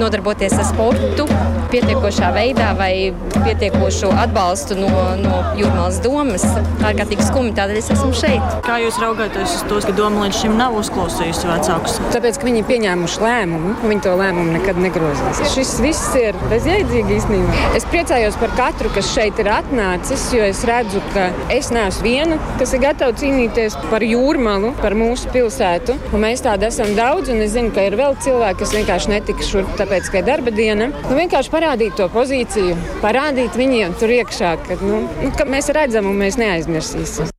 nodarboties 0.00 0.56
ar 0.60 0.68
sportu 0.68 1.26
pietiekošā 1.70 2.30
veidā 2.34 2.70
vai 2.78 2.92
pietiekošu 3.34 4.10
atbalstu 4.22 4.76
no, 4.78 4.90
no 5.20 5.40
jūrmālas 5.58 5.98
domas. 6.04 6.44
Tā 6.80 6.92
ir 6.92 7.00
kārtīgi 7.00 7.26
skumji, 7.26 7.54
tādēļ 7.56 7.80
es 7.80 7.90
esmu 7.94 8.12
šeit. 8.16 8.56
Kā 8.66 8.78
jūs 8.82 8.98
raugāties 9.02 9.56
uz 9.58 9.64
to, 9.68 9.80
ka 9.86 9.94
doma 9.96 10.26
līdz 10.26 10.42
šim 10.42 10.56
nav 10.58 10.76
uzklausījusi 10.78 11.50
vecākus? 11.50 11.98
Tāpēc, 12.14 12.38
ka 12.38 12.48
viņi 12.48 12.62
ir 12.62 12.68
pieņēmuši 12.70 13.22
lēmumu, 13.24 13.74
viņi 13.82 14.04
to 14.06 14.14
lēmumu 14.20 14.54
nekad 14.56 14.80
negrozīs. 14.82 15.42
Šis 15.54 15.74
viss 15.82 16.14
ir 16.20 16.38
bezjēdzīgi 16.52 17.16
īstenībā. 17.18 17.60
Es 17.78 17.88
priecājos 17.90 18.38
par 18.40 18.54
katru, 18.58 18.92
kas 18.94 19.10
šeit 19.12 19.40
ir 19.42 19.50
atnācis, 19.52 20.28
jo 20.36 20.46
es 20.46 20.62
redzu, 20.68 21.02
ka 21.14 21.28
es 21.52 21.72
neesmu 21.74 22.06
viena, 22.06 22.38
kas 22.60 22.74
ir 22.76 22.84
gatava 22.86 23.16
cīnīties 23.18 23.78
par 23.90 24.04
jūrmalu, 24.06 24.72
par 24.80 24.96
mūsu 24.98 25.30
pilsētu. 25.34 25.98
Un 26.12 26.24
mēs 26.24 26.44
tādi 26.46 26.68
esam 26.70 26.94
daudz, 26.98 27.32
un 27.32 27.42
es 27.44 27.54
zinu, 27.56 27.74
ka 27.74 27.86
ir 27.88 27.98
vēl 27.98 28.16
cilvēki, 28.22 28.60
kas 28.62 28.74
vienkārši 28.76 29.12
netika 29.16 29.46
šurp, 29.46 29.72
tāpēc, 29.86 30.10
ka 30.10 30.20
ir 30.20 30.26
darba 30.26 30.50
diena. 30.54 30.90
Nu, 31.06 31.14
vienkārši 31.14 31.52
parādīt 31.52 31.96
to 31.98 32.08
pozīciju, 32.10 32.74
parādīt 33.04 33.56
viņiem 33.58 33.94
tur 34.00 34.12
iekšā, 34.18 34.56
ka, 34.66 34.78
nu, 34.82 35.06
nu, 35.22 35.32
ka 35.36 35.46
mēs 35.48 35.70
redzam 35.74 36.10
un 36.10 36.18
mēs 36.18 36.38
neaizmirsīsim. 36.40 37.30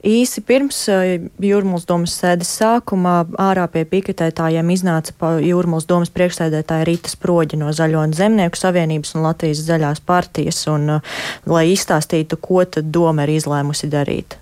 Īsi 0.00 0.40
pirms 0.48 0.78
eh, 0.88 1.26
Jūrmālas 1.44 1.84
domas 1.84 2.14
sēdes 2.16 2.48
sākumā 2.56 3.18
ārā 3.44 3.66
pie 3.68 3.82
piketētājiem 3.84 4.72
iznāca 4.72 5.34
Jūrmālas 5.44 5.84
domas 5.90 6.12
priekšsēdētāja 6.14 6.86
Rīta 6.88 7.12
Sproģa 7.12 7.60
no 7.60 7.68
Zaļo 7.76 8.06
un 8.08 8.16
Zemnieku 8.16 8.56
savienības 8.56 9.12
un 9.18 9.26
Latvijas 9.28 9.60
zaļās 9.66 10.00
partijas, 10.08 10.62
un, 10.72 10.88
eh, 10.96 11.18
lai 11.44 11.66
izstāstītu, 11.74 12.40
ko 12.40 12.64
tad 12.64 12.88
doma 12.88 13.28
ir 13.28 13.36
izlēmusi 13.36 13.92
darīt. 13.92 14.40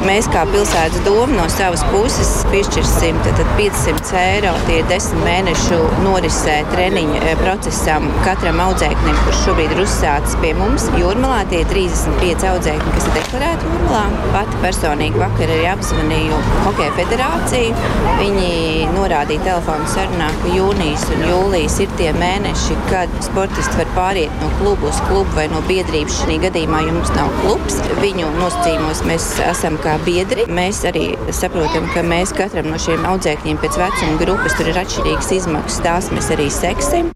Mēs 0.00 0.24
kā 0.32 0.40
pilsētas 0.48 1.02
doma 1.04 1.34
no 1.34 1.44
savas 1.52 1.82
puses 1.90 2.28
piešķirsim 2.48 3.18
500 3.58 4.14
eiro 4.18 4.52
tie 4.64 4.78
desmit 4.88 5.20
mēnešu 5.26 5.76
norisē 6.06 6.54
treniņu 6.70 7.18
eh, 7.20 7.34
procesam 7.38 8.06
katram 8.24 8.62
audzēknim, 8.64 9.18
kurš 9.26 9.42
šobrīd 9.44 9.74
ir 9.74 9.82
uzsācis 9.82 10.38
pie 10.40 10.54
mums. 10.56 10.86
Jūrmalā 10.96 11.42
tie 11.50 11.60
35 11.68 12.46
audzēkņi, 12.48 12.94
kas 12.94 13.08
ir 13.10 13.16
deklarēti 13.18 13.68
Jūrmalā. 13.68 14.00
Pati 14.32 14.62
personīgi 14.62 15.20
vakar 15.20 15.52
arī 15.58 15.66
apzvanīju 15.74 16.40
Hokeja 16.64 16.96
federāciju. 16.96 17.92
Viņi 18.22 18.88
norādīja 18.96 19.44
telefonu 19.50 19.90
sarunā, 19.92 20.30
ka 20.40 20.54
jūnijas 20.56 21.06
un 21.12 21.26
jūlijas 21.28 21.78
ir 21.84 21.92
tie 22.00 22.14
mēneši, 22.16 22.78
kad 22.88 23.14
sportisti 23.28 23.82
var 23.82 23.92
pāriet 23.98 24.40
no 24.40 24.48
klubu 24.62 24.88
uz 24.94 25.02
klubu 25.10 25.36
vai 25.36 25.46
no 25.52 25.60
biedrības. 25.68 26.22
Šī 26.24 26.40
gadījumā 26.48 26.86
jums 26.88 27.12
nav 27.18 27.28
klubs. 27.42 27.82
Viņu 28.00 28.32
nosacījumos 28.40 29.04
mēs 29.10 29.30
esam 29.50 29.76
kā 29.84 29.96
biedri. 30.06 30.44
Mēs 30.50 30.82
arī 30.88 31.12
saprotam, 31.34 31.88
ka 31.94 32.04
mēs 32.06 32.34
katram 32.36 32.70
no 32.72 32.80
šiem 32.80 33.06
audzēkņiem 33.08 33.62
pēc 33.62 33.80
vecuma 33.80 34.18
grupas 34.20 34.58
tur 34.58 34.70
ir 34.72 34.82
atšķirīgas 34.82 35.32
izmaksas. 35.40 35.80
Tās 35.86 36.12
mēs 36.14 36.30
arī 36.36 36.50
seksim. 36.52 37.10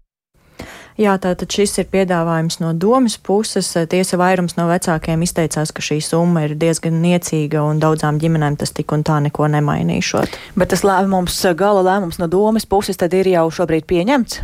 Jā, 0.95 1.17
tātad 1.19 1.51
šis 1.51 1.73
ir 1.81 1.89
piedāvājums 1.91 2.61
no 2.61 2.69
domas 2.71 3.17
puses. 3.19 3.67
Tiesa 3.91 4.15
vairums 4.15 4.55
no 4.55 4.69
vecākiem 4.69 5.25
izteicās, 5.25 5.73
ka 5.75 5.83
šī 5.83 5.97
summa 5.99 6.45
ir 6.45 6.53
diezgan 6.55 7.01
niecīga 7.03 7.65
un 7.67 7.81
daudzām 7.83 8.15
ģimenēm 8.21 8.55
tas 8.61 8.71
tik 8.71 8.95
un 8.95 9.03
tā 9.03 9.17
neko 9.25 9.49
nemainīšot. 9.57 10.39
Bet 10.55 10.71
tas 10.71 10.85
lēmums, 10.87 11.41
gala 11.59 11.83
lēmums 11.83 12.21
no 12.21 12.31
domas 12.31 12.63
puses 12.63 12.95
tad 13.01 13.11
ir 13.17 13.27
jau 13.33 13.49
šobrīd 13.59 13.83
pieņemts? 13.91 14.39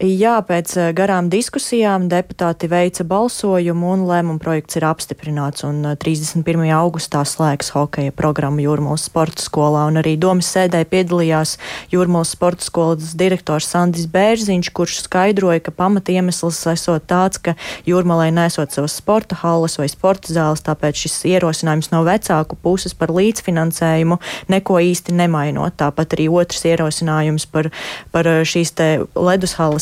Jā, 0.00 0.38
pēc 0.48 0.70
eh, 0.80 0.86
garām 0.96 1.26
diskusijām 1.28 2.06
deputāti 2.08 2.70
veica 2.72 3.04
balsojumu 3.04 3.90
un 3.92 4.04
lēmuma 4.08 4.40
projekts 4.40 4.78
ir 4.78 4.86
apstiprināts. 4.88 5.60
Un 5.68 5.82
31. 6.00 6.62
Eh, 6.64 6.70
augustā 6.72 7.20
slēgs 7.28 7.68
hokeja 7.74 8.14
programmu 8.16 8.64
Jūrmālas 8.64 9.04
sporta 9.10 9.44
skolā. 9.44 9.82
Un 9.90 10.00
arī 10.00 10.14
domas 10.16 10.48
sēdē 10.48 10.80
piedalījās 10.88 11.58
Jūrmālas 11.92 12.32
sporta 12.32 12.64
skolas 12.64 13.10
direktors 13.12 13.68
Sandis 13.68 14.06
Bērziņš, 14.08 14.70
kurš 14.72 15.02
skaidroja, 15.02 15.60
ka 15.66 15.74
pamatiemesls 15.76 16.62
esot 16.72 17.04
tāds, 17.04 17.36
ka 17.36 17.52
Jūrmālai 17.84 18.30
nesot 18.32 18.72
savas 18.72 18.96
sporta 18.96 19.36
halles 19.42 19.76
vai 19.76 19.90
sporta 19.92 20.32
zāles, 20.32 20.64
tāpēc 20.64 21.04
šis 21.04 21.18
ierosinājums 21.34 21.92
no 21.92 22.00
vecāku 22.08 22.56
puses 22.56 22.96
par 22.96 23.12
līdzfinansējumu 23.12 24.16
neko 24.48 24.80
īsti 24.80 25.18
nemainot. 25.20 25.76
Tāpat 25.76 26.16
arī 26.16 26.30
otrs 26.32 26.64
ierosinājums 26.72 27.50
par, 27.52 27.68
par 28.16 28.32
eh, 28.32 28.42
šīs 28.48 28.76
te 28.80 28.90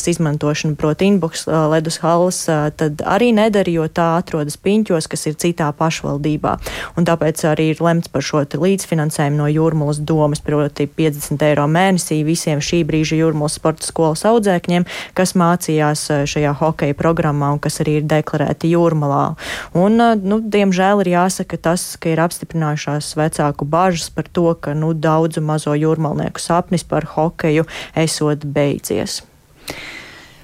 ledus 0.09 0.19
izmantošanu, 0.19 0.75
proti, 0.75 1.05
inbox 1.05 1.47
ledus 1.47 1.99
halles, 2.01 2.45
tad 2.75 3.01
arī 3.05 3.31
nedara, 3.33 3.69
jo 3.69 3.87
tā 3.87 4.17
atrodas 4.17 4.57
piņķos, 4.57 5.07
kas 5.07 5.27
ir 5.27 5.35
citā 5.35 5.71
pašvaldībā. 5.71 6.57
Un 6.97 7.05
tāpēc 7.05 7.43
arī 7.45 7.69
ir 7.73 7.81
lemts 7.81 8.09
par 8.09 8.21
šo 8.21 8.43
līdzfinansējumu 8.43 9.37
no 9.37 9.47
jūrmulas 9.47 9.99
domas, 9.99 10.41
proti 10.41 10.87
50 10.87 11.41
eiro 11.45 11.67
mēnesī 11.67 12.23
visiem 12.25 12.59
šī 12.59 12.83
brīža 12.87 13.19
jūrmulas 13.19 13.57
sporta 13.59 13.85
skolas 13.85 14.25
audzēkņiem, 14.25 14.85
kas 15.13 15.35
mācījās 15.35 16.07
šajā 16.25 16.55
hokeja 16.59 16.97
programmā 16.97 17.53
un 17.53 17.59
kas 17.59 17.81
arī 17.83 17.99
ir 17.99 18.09
deklarēti 18.09 18.73
jūrmalā. 18.73 19.35
Un, 19.77 19.99
nu, 20.23 20.41
diemžēl 20.41 21.05
ir 21.05 21.13
jāsaka 21.13 21.59
tas, 21.69 21.95
ka 21.99 22.13
ir 22.13 22.23
apstiprinājušās 22.25 23.13
vecāku 23.19 23.67
bažas 23.69 24.09
par 24.09 24.27
to, 24.31 24.53
ka 24.55 24.73
nu, 24.73 24.93
daudzu 24.93 25.43
mazo 25.45 25.75
jūrmalnieku 25.77 26.41
sapnis 26.41 26.83
par 26.83 27.07
hokeju 27.15 27.67
esot 27.99 28.45
beidzies. 28.45 29.21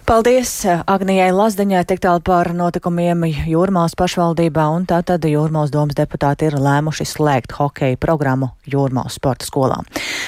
Paldies 0.06 0.52
Agnijai 0.86 1.32
Lazdeņai 1.34 1.80
tik 1.90 2.02
tālu 2.04 2.22
par 2.22 2.52
notikumiem 2.54 3.24
Jūrmās 3.50 3.96
pašvaldībā, 3.98 4.68
un 4.78 4.86
tātad 4.86 5.24
Jūrmās 5.26 5.72
domas 5.74 5.98
deputāti 5.98 6.46
ir 6.46 6.60
lēmuši 6.62 7.08
slēgt 7.10 7.56
hokeja 7.58 7.98
programmu 7.98 8.52
Jūrmās 8.70 9.18
sporta 9.18 9.48
skolā. 9.50 9.80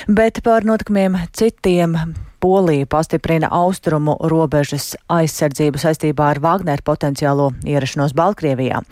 Bet 0.10 0.42
par 0.42 0.66
notikumiem 0.66 1.20
citiem 1.30 1.94
Polija 2.40 2.86
pastiprina 2.86 3.48
austrumu 3.52 4.14
robežas 4.30 4.92
aizsardzību 5.10 5.80
saistībā 5.82 6.28
ar 6.36 6.40
Wagner 6.42 6.84
potenciālo 6.86 7.48
ierašanos 7.66 8.14
Baltkrievijā. 8.14 8.84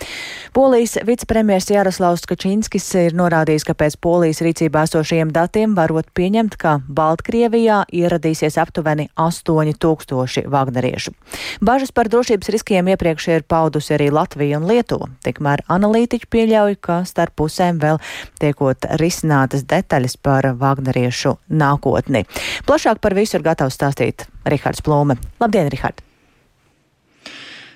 Polijas 0.56 0.96
vicepremjers 1.06 1.70
Jaroslavs 1.70 2.26
Kačinskis 2.26 2.88
ir 2.98 3.14
norādījis, 3.14 3.68
ka 3.68 3.76
pēc 3.78 4.00
Polijas 4.02 4.42
rīcībā 4.42 4.86
esošajiem 4.88 5.34
datiem 5.36 5.76
varot 5.78 6.10
pieņemt, 6.18 6.58
ka 6.58 6.80
Baltkrievijā 6.90 7.84
ieradīsies 7.94 8.58
aptuveni 8.58 9.12
8000 9.14 10.50
Wagneriešu. 10.50 11.14
Bažas 11.62 11.94
par 11.94 12.10
drošības 12.10 12.50
riskiem 12.56 12.90
iepriekš 12.96 13.30
ir 13.36 13.46
paudusi 13.46 13.94
arī 13.94 14.10
Latvija 14.10 14.58
un 14.58 14.66
Lietuva. 14.72 15.12
Tikmēr 15.28 15.62
analītiķi 15.70 16.32
pieļauj, 16.34 16.80
ka 16.82 17.04
starp 17.06 17.38
pusēm 17.38 17.78
vēl 17.84 18.02
tiekot 18.42 18.90
risinātas 18.98 19.68
detaļas 19.70 20.18
par 20.18 20.50
Wagneriešu 20.58 21.38
nākotni. 21.54 22.26
Plašāk 22.66 23.04
par 23.04 23.14
visu 23.14 23.35
ir 23.38 23.46
gatavs 23.46 23.78
stāstīt 23.78 24.28
Rihards 24.48 24.84
Plūme. 24.86 25.20
Labdien, 25.44 25.70
Rihard! 25.74 26.02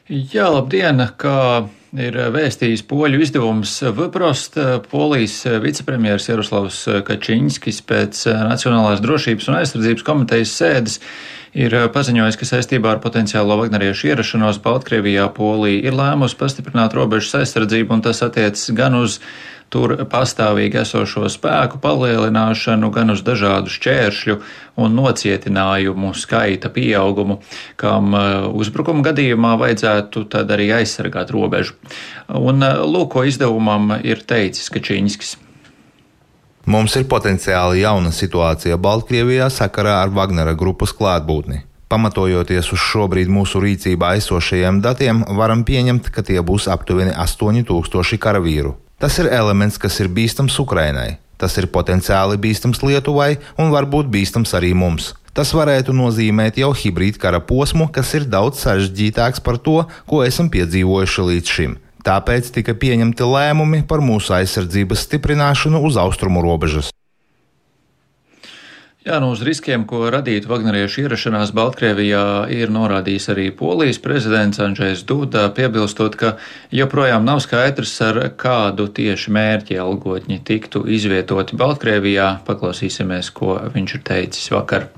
Jā, 0.10 0.48
labdien! 0.50 1.04
Kā 1.22 1.68
ir 1.94 2.16
vēstījis 2.34 2.82
poļu 2.90 3.20
izdevums 3.22 3.76
Vprost, 3.94 4.58
polijas 4.90 5.42
vicepremjeras 5.62 6.30
Jaroslavs 6.30 6.80
Kačinskis 7.06 7.82
pēc 7.86 8.24
Nacionālās 8.50 9.04
drošības 9.06 9.50
un 9.50 9.60
aizsardzības 9.60 10.06
komitejas 10.06 10.56
sēdes 10.58 10.98
ir 11.58 11.74
paziņojis, 11.94 12.38
ka 12.38 12.48
saistībā 12.50 12.96
ar 12.96 13.04
potenciālo 13.04 13.58
Vagneriešu 13.62 14.12
ierašanos 14.12 14.62
Baltkrievijā 14.66 15.28
Polija 15.34 15.90
ir 15.90 15.98
lēmusi 15.98 16.38
pastiprināt 16.42 16.94
robežas 16.98 17.42
aizsardzību, 17.42 17.98
un 17.98 18.06
tas 18.06 18.22
attiecas 18.26 18.70
gan 18.78 18.98
uz 18.98 19.20
tur 19.74 19.96
pastāvīgi 20.10 20.82
esošo 20.82 21.28
spēku 21.30 21.80
palielināšanu, 21.84 22.90
gan 22.94 23.14
uz 23.14 23.22
dažādu 23.26 23.72
šķēršļu 23.74 24.38
un 24.80 24.96
nocietinājumu 24.98 26.14
skaita 26.18 26.72
pieaugumu, 26.74 27.40
kam 27.80 28.16
uh, 28.18 28.48
uzbrukuma 28.50 29.06
gadījumā 29.10 29.56
vajadzētu 29.62 30.26
tad 30.34 30.52
arī 30.56 30.72
aizsargāt 30.80 31.34
robežu. 31.36 31.78
Un 32.30 32.66
uh, 32.66 32.82
lūk, 32.86 33.14
ko 33.14 33.26
izdevumam 33.30 33.96
ir 34.04 34.26
teicis 34.26 34.72
Kačīņskis. 34.74 35.38
Mums 36.70 36.94
ir 37.00 37.08
potenciāli 37.10 37.82
jauna 37.82 38.12
situācija 38.14 38.78
Baltkrievijā 38.78 39.48
sakarā 39.50 40.04
ar 40.04 40.12
Wagnera 40.14 40.54
grupas 40.58 40.94
klātbūtni. 40.94 41.64
Pamatojoties 41.90 42.68
uz 42.76 42.84
šobrīd 42.86 43.32
mūsu 43.34 43.58
rīcībā 43.64 44.12
esošajiem 44.20 44.78
datiem, 44.86 45.24
varam 45.40 45.64
pieņemt, 45.66 46.12
ka 46.14 46.22
tie 46.22 46.38
būs 46.46 46.68
aptuveni 46.70 47.16
8000 47.18 48.22
karavīru. 48.22 48.76
Tas 49.00 49.16
ir 49.22 49.30
elements, 49.32 49.78
kas 49.80 49.96
ir 50.04 50.10
bīstams 50.12 50.58
Ukrainai. 50.60 51.18
Tas 51.40 51.54
ir 51.56 51.70
potenciāli 51.72 52.36
bīstams 52.36 52.82
Lietuvai 52.84 53.38
un 53.56 53.72
varbūt 53.72 54.10
bīstams 54.12 54.52
arī 54.60 54.74
mums. 54.76 55.14
Tas 55.32 55.54
varētu 55.56 55.96
nozīmēt 55.96 56.60
jau 56.60 56.74
hibrīda 56.76 57.22
kara 57.22 57.40
posmu, 57.40 57.88
kas 57.96 58.12
ir 58.20 58.28
daudz 58.28 58.60
sarežģītāks 58.66 59.40
par 59.46 59.56
to, 59.64 59.86
ko 60.10 60.20
esam 60.28 60.52
piedzīvojuši 60.52 61.28
līdz 61.32 61.56
šim. 61.56 61.80
Tāpēc 62.04 62.52
tika 62.60 62.76
pieņemti 62.76 63.24
lēmumi 63.24 63.86
par 63.88 64.04
mūsu 64.04 64.36
aizsardzības 64.36 65.08
stiprināšanu 65.08 65.80
uz 65.88 65.96
austrumu 66.00 66.44
robežas. 66.44 66.92
Jā, 69.10 69.16
nu 69.18 69.32
uz 69.34 69.40
riskiem, 69.42 69.88
ko 69.90 70.04
radītu 70.14 70.52
Vagneriešu 70.52 71.02
ierašanās 71.02 71.50
Baltkrievijā, 71.58 72.20
ir 72.54 72.70
norādījis 72.70 73.26
arī 73.34 73.48
Polijas 73.58 73.98
prezidents 74.04 74.62
Andrzejs 74.62 75.02
Duda, 75.10 75.48
piebilstot, 75.58 76.14
ka 76.14 76.36
joprojām 76.70 77.26
nav 77.26 77.42
skaidrs, 77.42 77.96
ar 78.06 78.22
kādu 78.38 78.86
tieši 78.94 79.34
mērķi 79.34 79.82
algotņi 79.82 80.38
tiktu 80.46 80.84
izvietoti 80.94 81.58
Baltkrievijā. 81.58 82.30
Paklausīsimies, 82.46 83.34
ko 83.34 83.58
viņš 83.74 83.98
ir 83.98 84.06
teicis 84.14 84.54
vakar. 84.54 84.92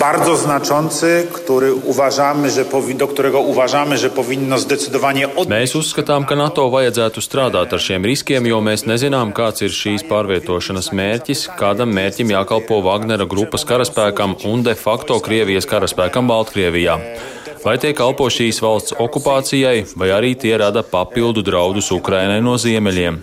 Bardzo 0.00 0.36
znaczący, 0.36 1.26
który 1.32 1.74
uważamy, 1.74 2.50
że 2.50 2.64
do 2.94 3.08
którego 3.08 3.40
uważamy, 3.40 3.98
że 3.98 4.10
powinno 4.10 4.58
zdecydowanie 4.58 5.34
od... 5.34 5.48
Mēs 5.48 5.76
uzskatām, 5.78 6.26
ka 6.26 6.36
NATO 6.36 6.66
vajadzētu 6.70 7.22
strādāt 7.22 7.72
ar 7.72 7.80
šiem 7.80 8.04
riskiem, 8.04 8.46
jo 8.46 8.58
mēs 8.60 8.86
nezinām, 8.86 9.32
kāds 9.32 9.62
ir 9.62 9.70
šīs 9.70 10.02
pārvietošanas 10.10 10.90
mērķis, 10.90 11.46
kādam 11.58 11.94
mērķim 11.94 12.34
jākalpo 12.34 12.82
Wagnera 12.82 13.26
grupas 13.26 13.64
karaspēkam 13.64 14.36
un 14.44 14.62
de 14.66 14.74
facto 14.74 15.20
Krievijas 15.20 15.66
karaspēkam 15.70 16.26
Baltkrievijā. 16.26 16.98
Vai 17.66 17.78
tie 17.82 17.90
kalpo 17.98 18.28
šīs 18.30 18.60
valsts 18.62 18.94
okupācijai, 19.02 19.86
vai 19.98 20.12
arī 20.14 20.34
tie 20.38 20.52
rada 20.60 20.84
papildu 20.86 21.42
draudus 21.42 21.90
Ukrainai 21.90 22.38
no 22.38 22.54
ziemeļiem, 22.62 23.18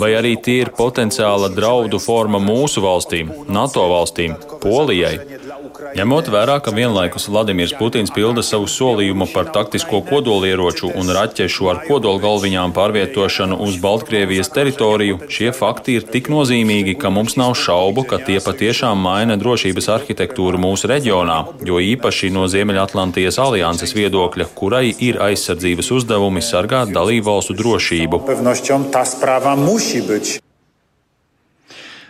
vai 0.00 0.14
arī 0.18 0.34
tie 0.42 0.64
ir 0.64 0.72
potenciāla 0.74 1.50
draudu 1.54 2.00
forma 2.02 2.40
mūsu 2.42 2.82
valstīm, 2.82 3.30
NATO 3.46 3.86
valstīm, 3.92 4.34
Polijai. 4.64 5.43
Ņemot 5.74 6.28
vērā, 6.30 6.56
ka 6.62 6.72
vienlaikus 6.74 7.26
Vladimirs 7.30 7.74
Putins 7.78 8.12
pilda 8.14 8.42
savu 8.46 8.68
solījumu 8.70 9.26
par 9.32 9.48
taktisko 9.54 10.00
kodolieroču 10.06 10.90
un 10.94 11.10
raķešu 11.16 11.68
ar 11.72 11.80
kodolgalviņām 11.88 12.74
pārvietošanu 12.76 13.58
uz 13.64 13.78
Baltkrievijas 13.82 14.52
teritoriju, 14.54 15.18
šie 15.36 15.50
fakti 15.56 15.98
ir 15.98 16.06
tik 16.14 16.30
nozīmīgi, 16.32 16.94
ka 17.00 17.10
mums 17.14 17.36
nav 17.40 17.56
šaubu, 17.58 18.06
ka 18.10 18.20
tie 18.22 18.38
patiešām 18.44 19.02
maina 19.08 19.38
drošības 19.40 19.90
arhitektūru 19.96 20.62
mūsu 20.62 20.90
reģionā, 20.92 21.40
jo 21.66 21.82
īpaši 21.82 22.30
no 22.34 22.46
Ziemeļatlantijas 22.50 23.40
alianses 23.42 23.96
viedokļa, 23.98 24.50
kurai 24.54 24.86
ir 24.94 25.20
aizsardzības 25.26 25.90
uzdevumi 25.98 26.42
sargāt 26.44 26.94
dalību 26.94 27.30
valstu 27.32 27.58
drošību. 27.58 28.24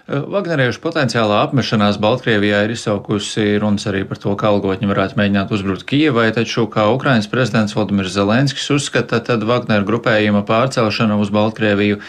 Vagneriešu 0.04 0.82
potenciālā 0.84 1.38
apmešanās 1.46 1.96
Baltkrievijā 1.96 2.58
ir 2.66 2.74
izsaukusi 2.74 3.54
runas 3.56 3.86
arī 3.88 4.02
par 4.04 4.18
to, 4.20 4.34
ka 4.36 4.50
algotņi 4.52 4.90
varētu 4.90 5.16
mēģināt 5.16 5.54
uzbrukt 5.56 5.86
Kijevai, 5.88 6.26
taču, 6.36 6.66
kā 6.68 6.90
Ukrainas 6.92 7.30
prezidents 7.32 7.72
Vladimirs 7.72 8.12
Zelenskis 8.12 8.68
uzskata, 8.74 9.22
tad 9.24 9.46
Vagner 9.48 9.86
grupējuma 9.88 10.42
pārcelšana 10.44 11.16
uz 11.16 11.32
Baltkrieviju 11.32 12.02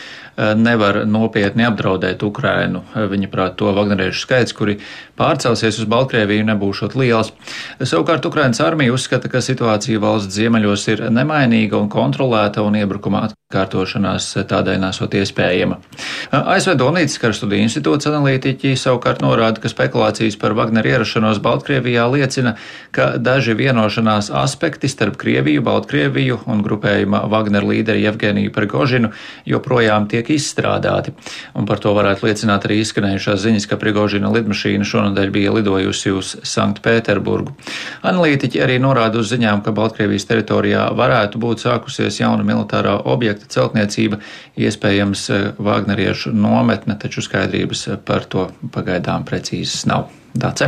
nevar 0.59 1.05
nopietni 1.07 1.63
apdraudēt 1.63 2.23
Ukrainu. 2.27 2.83
Viņa 2.91 3.31
prāt 3.31 3.55
to 3.61 3.71
Vagneriešu 3.71 4.25
skaits, 4.25 4.51
kuri 4.57 4.75
pārcelsies 5.15 5.79
uz 5.79 5.87
Baltkrieviju, 5.87 6.43
nebūšot 6.51 6.99
liels. 6.99 7.31
Savukārt 7.79 8.27
Ukrainas 8.27 8.59
armija 8.59 8.91
uzskata, 8.91 9.31
ka 9.31 9.39
situācija 9.39 10.03
valsts 10.03 10.35
ziemeļos 10.35 10.85
ir 10.91 11.07
nemainīga 11.15 11.79
un 11.79 11.87
kontrolēta 11.87 12.67
un 12.67 12.75
iebrukuma 12.75 13.29
atkārtošanās 13.55 14.27
tādai 14.49 14.75
nesot 14.81 15.15
iespējama. 15.15 15.79
ASV 16.35 16.75
Donītas 16.79 17.17
Karstudija 17.21 17.63
institūts 17.63 18.09
analītiķi 18.09 18.75
savukārt 18.79 19.23
norāda, 19.23 19.61
ka 19.63 19.71
spekulācijas 19.71 20.35
par 20.41 20.55
Wagner 20.57 20.85
ierašanos 20.85 21.39
Baltkrievijā 21.43 22.05
liecina, 22.11 22.55
ka 22.95 23.15
daži 23.17 23.55
vienošanās 23.55 24.31
aspekti 24.35 24.89
starp 24.91 25.17
Krieviju, 25.21 25.63
Baltkrieviju 25.65 26.41
un 26.51 26.63
grupējuma 26.65 27.23
Wagner 27.31 27.65
līderi 27.65 28.03
Jevgeniju 28.03 28.51
Prigožinu 28.55 29.11
joprojām 29.47 30.09
tiek 30.11 30.29
izstrādāti. 30.35 31.15
Un 31.55 31.67
par 31.69 31.79
to 31.83 31.95
varētu 31.95 32.27
liecināt 32.27 32.67
arī 32.67 32.81
izskanējušās 32.83 33.43
ziņas, 33.45 33.69
ka 33.71 33.79
Prigožina 33.79 34.31
lidmašīna 34.35 34.87
šonadēļ 34.87 35.31
bija 35.31 35.55
lidojusi 35.55 36.15
uz 36.15 36.35
Sanktpēterburgu. 36.43 37.55
Analītiķi 38.05 38.63
arī 38.63 38.79
norāda 38.83 39.21
uz 39.21 39.31
ziņām, 39.31 39.63
ka 39.63 39.73
Baltkrievijas 39.75 40.27
teritorijā 40.29 40.89
varētu 40.97 41.39
būt 41.41 41.63
sākusies 41.65 42.19
jauna 42.21 42.45
militārā 42.47 42.97
objekta 43.05 43.44
celtniecība, 43.51 44.19
iespējams 44.57 45.29
Vāgneriešu 45.61 46.33
nometne, 46.35 46.97
taču 46.99 47.23
skaidrības 47.25 47.87
par 48.05 48.27
to 48.29 48.49
pagaidām 48.75 49.27
precīzas 49.27 49.87
nav. 49.89 50.11
Dace. 50.35 50.67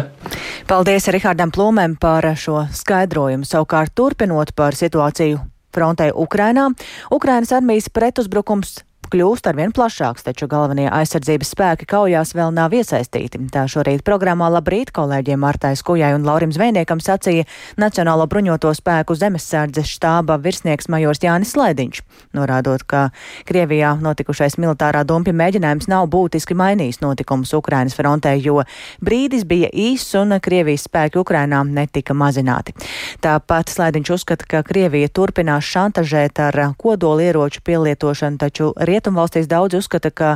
Paldies 0.64 1.10
Rihardam 1.12 1.52
Plūmēm 1.52 1.98
par 2.00 2.24
šo 2.40 2.62
skaidrojumu. 2.72 3.44
Savukārt 3.44 3.92
turpinot 4.00 4.54
par 4.56 4.78
situāciju 4.80 5.42
frontē 5.76 6.14
Ukrainā, 6.16 6.70
Ukrainas 7.12 7.52
armijas 7.52 7.92
pretuzbrukums 7.92 8.78
kļūst 9.12 9.48
arvien 9.50 9.72
plašāks, 9.76 10.26
taču 10.28 10.48
galvenie 10.52 10.88
aizsardzības 10.92 11.52
spēki 11.54 11.88
kaujās 11.90 12.34
vēl 12.38 12.52
nav 12.56 12.74
iesaistīti. 12.76 13.40
Tā 13.54 13.66
šorīt 13.72 14.04
programmā 14.08 14.50
Labrīt 14.52 14.92
kolēģiem 14.96 15.40
Martai 15.42 15.74
Skujai 15.80 16.14
un 16.16 16.26
Laurim 16.28 16.52
Zvejniekam 16.56 17.02
sacīja 17.04 17.48
Nacionālo 17.80 18.28
bruņoto 18.30 18.74
spēku 18.78 19.16
zemesardzes 19.18 19.90
štāba 19.98 20.38
virsnieks 20.44 20.90
majors 20.92 21.24
Jānis 21.24 21.54
Slaidiņš, 21.56 22.02
norādot, 22.38 22.84
ka 22.88 23.08
Krievijā 23.48 23.96
notikušais 24.04 24.60
militārā 24.62 25.04
dumpja 25.08 25.36
mēģinājums 25.38 25.90
nav 25.92 26.08
būtiski 26.14 26.58
mainījis 26.58 27.02
notikumus 27.04 27.54
Ukrainas 27.58 27.98
frontē, 27.98 28.36
jo 28.42 28.62
brīdis 29.04 29.48
bija 29.48 29.72
īss 29.74 30.16
un 30.20 30.38
Krievijas 30.44 30.88
spēki 30.90 31.22
Ukrainā 31.22 31.64
netika 31.68 32.16
mazināti. 32.18 32.76
Tāpat 33.24 33.72
Slaidiņš 33.74 34.14
uzskata, 34.18 34.48
ka 34.50 34.64
Krievija 34.68 35.10
turpinās 35.10 35.68
šantažēt 35.68 36.42
ar 36.48 36.60
kodolieroču 36.78 37.64
pielietošanu, 37.66 38.40
taču 38.42 38.72
Rietumvalstīs 38.98 39.46
daudz 39.46 39.78
uzskata, 39.78 40.10
ka 40.10 40.36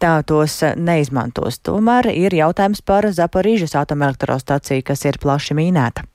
tā 0.00 0.20
tos 0.26 0.60
neizmantos. 0.78 1.58
Tomēr 1.58 2.12
ir 2.14 2.34
jautājums 2.36 2.82
par 2.86 3.08
Zaporīžas 3.10 3.74
atomelektrostaciju, 3.82 4.84
kas 4.86 5.02
ir 5.08 5.18
plaši 5.22 5.56
mīnēta. 5.58 6.06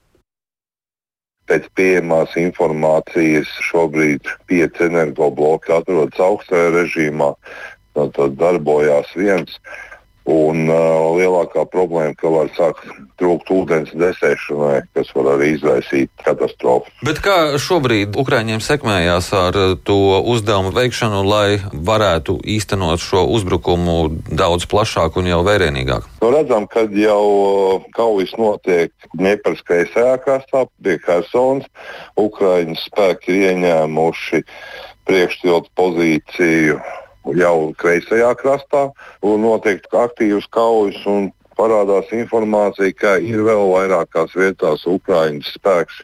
Pēc 1.51 1.67
pieejamās 1.75 2.37
informācijas 2.39 3.49
šobrīd 3.67 4.29
pieci 4.47 4.85
energobloki 4.87 5.73
atrodas 5.75 6.21
augstajā 6.21 6.69
režīmā. 6.77 7.33
Tad 7.97 8.37
darbojās 8.39 9.11
viens. 9.19 9.57
Un 10.31 10.69
uh, 10.69 11.11
lielākā 11.17 11.65
problēma, 11.67 12.15
ka 12.15 12.29
var 12.31 12.51
sākt 12.55 12.85
trūkt 13.19 13.51
ūdens 13.53 13.91
desēšanai, 13.97 14.81
kas 14.95 15.11
var 15.15 15.33
arī 15.35 15.51
izraisīt 15.57 16.11
katastrofu. 16.25 16.89
Bet 17.05 17.19
kā 17.23 17.57
šobrīd 17.61 18.15
Ukraiņiem 18.19 18.63
sekmējās 18.63 19.31
ar 19.37 19.57
to 19.85 19.99
uzdevumu 20.31 20.71
veikšanu, 20.75 21.21
lai 21.27 21.59
varētu 21.73 22.39
īstenot 22.55 23.03
šo 23.03 23.25
uzbrukumu 23.35 23.97
daudz 24.31 24.65
plašāk 24.71 25.19
un 25.19 25.29
jau 25.29 25.41
vērienīgāk? 25.45 26.07
Nu, 26.23 26.31
redzam, 26.33 26.67
ka 26.71 26.85
jau 26.95 27.81
kaujas 27.97 28.33
notiek 28.39 28.93
kreisajā 29.67 30.15
krastā, 30.23 30.65
pie 30.83 30.97
Helsonas. 31.05 31.67
Ukraiņas 32.19 32.87
spēki 32.87 33.35
ir 33.35 33.51
ieņēmuši 33.51 34.43
priekšstiltu 35.09 35.71
pozīciju 35.77 36.79
jau 37.37 37.71
kreisajā 37.77 38.31
krastā, 38.39 38.89
un 39.21 39.45
notiek 39.45 39.85
aktīvas 39.91 40.49
kaujas. 40.49 41.05
Parādās 41.61 42.07
informācija, 42.15 42.93
ka 42.95 43.09
ir 43.21 43.43
vēl 43.45 43.67
vairākās 43.69 44.31
vietās 44.39 44.85
Ukraiņas 44.87 45.51
spēks 45.59 45.99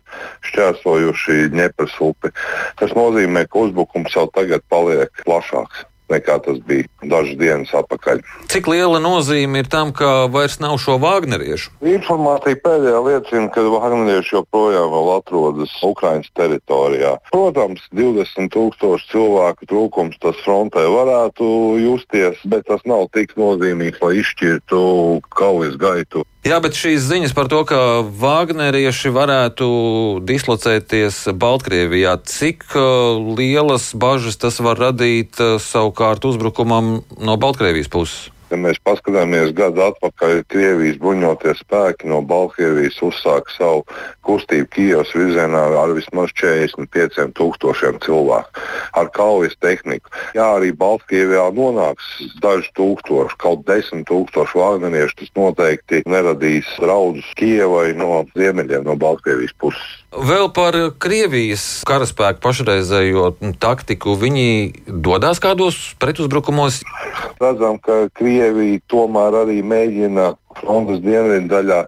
šķērsojuši 0.46 1.48
Dņepras 1.56 1.96
upi. 2.04 2.30
Tas 2.78 2.94
nozīmē, 2.94 3.48
ka 3.48 3.64
uzbrukums 3.64 4.14
jau 4.14 4.28
tagad 4.36 4.62
paliek 4.70 5.24
plašāks 5.26 5.88
nekā 6.12 6.38
tas 6.46 6.60
bija 6.67 6.88
dažas 7.04 7.38
dienas 7.39 7.74
atpakaļ. 7.76 8.22
Cik 8.52 8.70
liela 8.72 9.00
nozīme 9.04 9.63
ir 9.63 9.70
tam, 9.72 9.93
ka 9.96 10.28
vairs 10.32 10.60
nav 10.63 10.78
šo 10.82 10.98
Wagneriešu? 11.02 11.74
Informācija 11.96 12.60
pēdējā 12.63 13.02
liecina, 13.08 13.50
ka 13.54 13.65
Wagnerieši 13.74 14.38
joprojām 14.38 14.96
atrodas 15.17 15.74
Ukraiņas 15.86 16.32
teritorijā. 16.38 17.17
Protams, 17.32 17.84
20 17.96 18.52
tūkstoši 18.54 19.12
cilvēku 19.12 19.70
trūkums 19.70 20.20
tas 20.24 20.39
frontē 20.46 20.86
varētu 20.91 21.48
justies, 21.84 22.39
bet 22.48 22.67
tas 22.72 22.84
nav 22.89 23.08
tik 23.15 23.36
nozīmīgs, 23.39 24.02
lai 24.04 24.17
izšķirtu 24.22 24.82
kaujas 25.36 25.78
gaitu. 25.82 26.26
Jā, 26.48 26.62
bet 26.64 26.78
šīs 26.80 27.04
ziņas 27.10 27.34
par 27.36 27.50
to, 27.52 27.58
ka 27.68 27.78
Vāgnerieši 28.22 29.10
varētu 29.12 29.68
dislocēties 30.24 31.26
Baltkrievijā, 31.36 32.14
cik 32.24 32.64
uh, 32.72 33.20
lielas 33.36 33.90
bažas 33.92 34.40
tas 34.40 34.62
var 34.64 34.80
radīt 34.80 35.42
uh, 35.44 35.58
savukārt 35.60 36.24
uzbrukumam 36.30 37.02
no 37.20 37.36
Baltkrievijas 37.42 37.92
puses? 37.92 38.30
Ja 38.48 38.56
mēs 38.56 38.78
paskatāmies 38.80 39.50
gadu 39.52 39.82
atpakaļ, 39.90 40.46
Krievijas 40.48 40.96
bruņoties 41.02 41.60
spēki 41.66 42.08
no 42.08 42.22
Baltkrievijas 42.24 42.96
uzsāka 43.04 43.52
savu 43.52 43.82
kustību 44.24 44.70
Kijavas 44.72 45.12
virzienā 45.12 45.64
ar 45.82 45.92
vismaz 45.98 46.32
45 46.40 47.34
tūkstošiem 47.36 48.00
cilvēku 48.06 48.64
ar 48.96 49.12
kaujas 49.12 49.58
tehniku. 49.60 50.14
Jā, 50.38 50.48
arī 50.56 50.72
Baltkrievijā 50.72 51.44
nonāks 51.58 52.08
daži 52.44 52.72
tūkstoši, 52.80 53.36
kaut 53.44 53.68
desmit 53.68 54.08
tūkstoši 54.08 54.62
vāgneniešu. 54.62 55.20
Tas 55.20 55.36
noteikti 55.36 56.04
neradīs 56.08 56.72
draudus 56.80 57.28
Kijavai 57.36 57.92
no 58.00 58.24
ziemeļiem, 58.32 58.88
no 58.88 58.96
Baltkrievijas 58.96 59.56
puses. 59.60 59.92
Vēl 60.08 60.48
par 60.56 60.74
Krievijas 61.04 61.84
karaspēku 61.88 62.40
pašreizējo 62.42 63.34
taktiku. 63.60 64.16
Viņi 64.18 64.88
dodas 64.88 65.44
kādos 65.44 65.76
pretuzbrukumos. 66.00 66.80
Redzam, 67.44 67.76
ka 67.84 68.08
Krievija 68.16 68.37
tomēr 68.93 69.39
arī 69.43 69.58
mēģina 69.73 70.30
frontes 70.60 71.02
dienvidu 71.06 71.50
daļā 71.54 71.82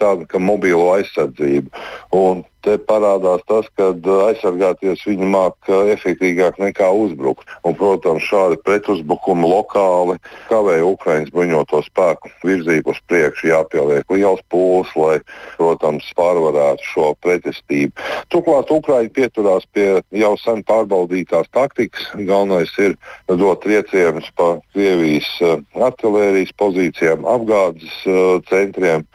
tāda 0.00 0.28
kā 0.30 0.40
mobilo 0.42 0.92
aizsardzību. 0.96 1.72
Un 2.16 2.44
te 2.66 2.74
parādās 2.88 3.42
tas, 3.48 3.68
ka 3.78 3.92
aizsargāties 4.28 5.04
viņi 5.06 5.28
māk 5.30 5.70
efektīvāk 5.94 6.58
nekā 6.60 6.88
uzbrukt. 7.04 7.48
Un, 7.66 7.76
protams, 7.78 8.26
šādi 8.26 8.58
pretuzbrukumi 8.66 9.48
lokāli 9.48 10.18
kavē 10.50 10.78
Ukraiņas 10.84 11.32
bruņoto 11.34 11.82
spēku 11.86 12.32
virzību 12.44 12.92
uz 12.92 13.00
priekšu, 13.10 13.50
jāpieliek 13.52 14.10
liels 14.12 14.42
pūles, 14.52 14.90
lai, 14.98 15.16
protams, 15.56 16.10
pārvarētu 16.18 16.90
šo 16.90 17.12
pretestību. 17.24 17.94
Turklāt 18.34 18.72
Ukraiņi 18.74 19.14
pieturās 19.16 19.68
pie 19.72 19.88
jau 20.18 20.34
sen 20.42 20.64
pārbaudītās 20.68 21.50
taktikas. 21.54 22.10
Galvenais 22.18 22.74
ir 22.82 22.98
dot 23.30 23.62
triecienus 23.64 24.28
pa 24.36 24.56
Krievijas 24.74 25.30
artilērijas 25.88 26.54
pozīcijām, 26.58 27.26
apgādes 27.28 28.02
centriem, 28.50 29.06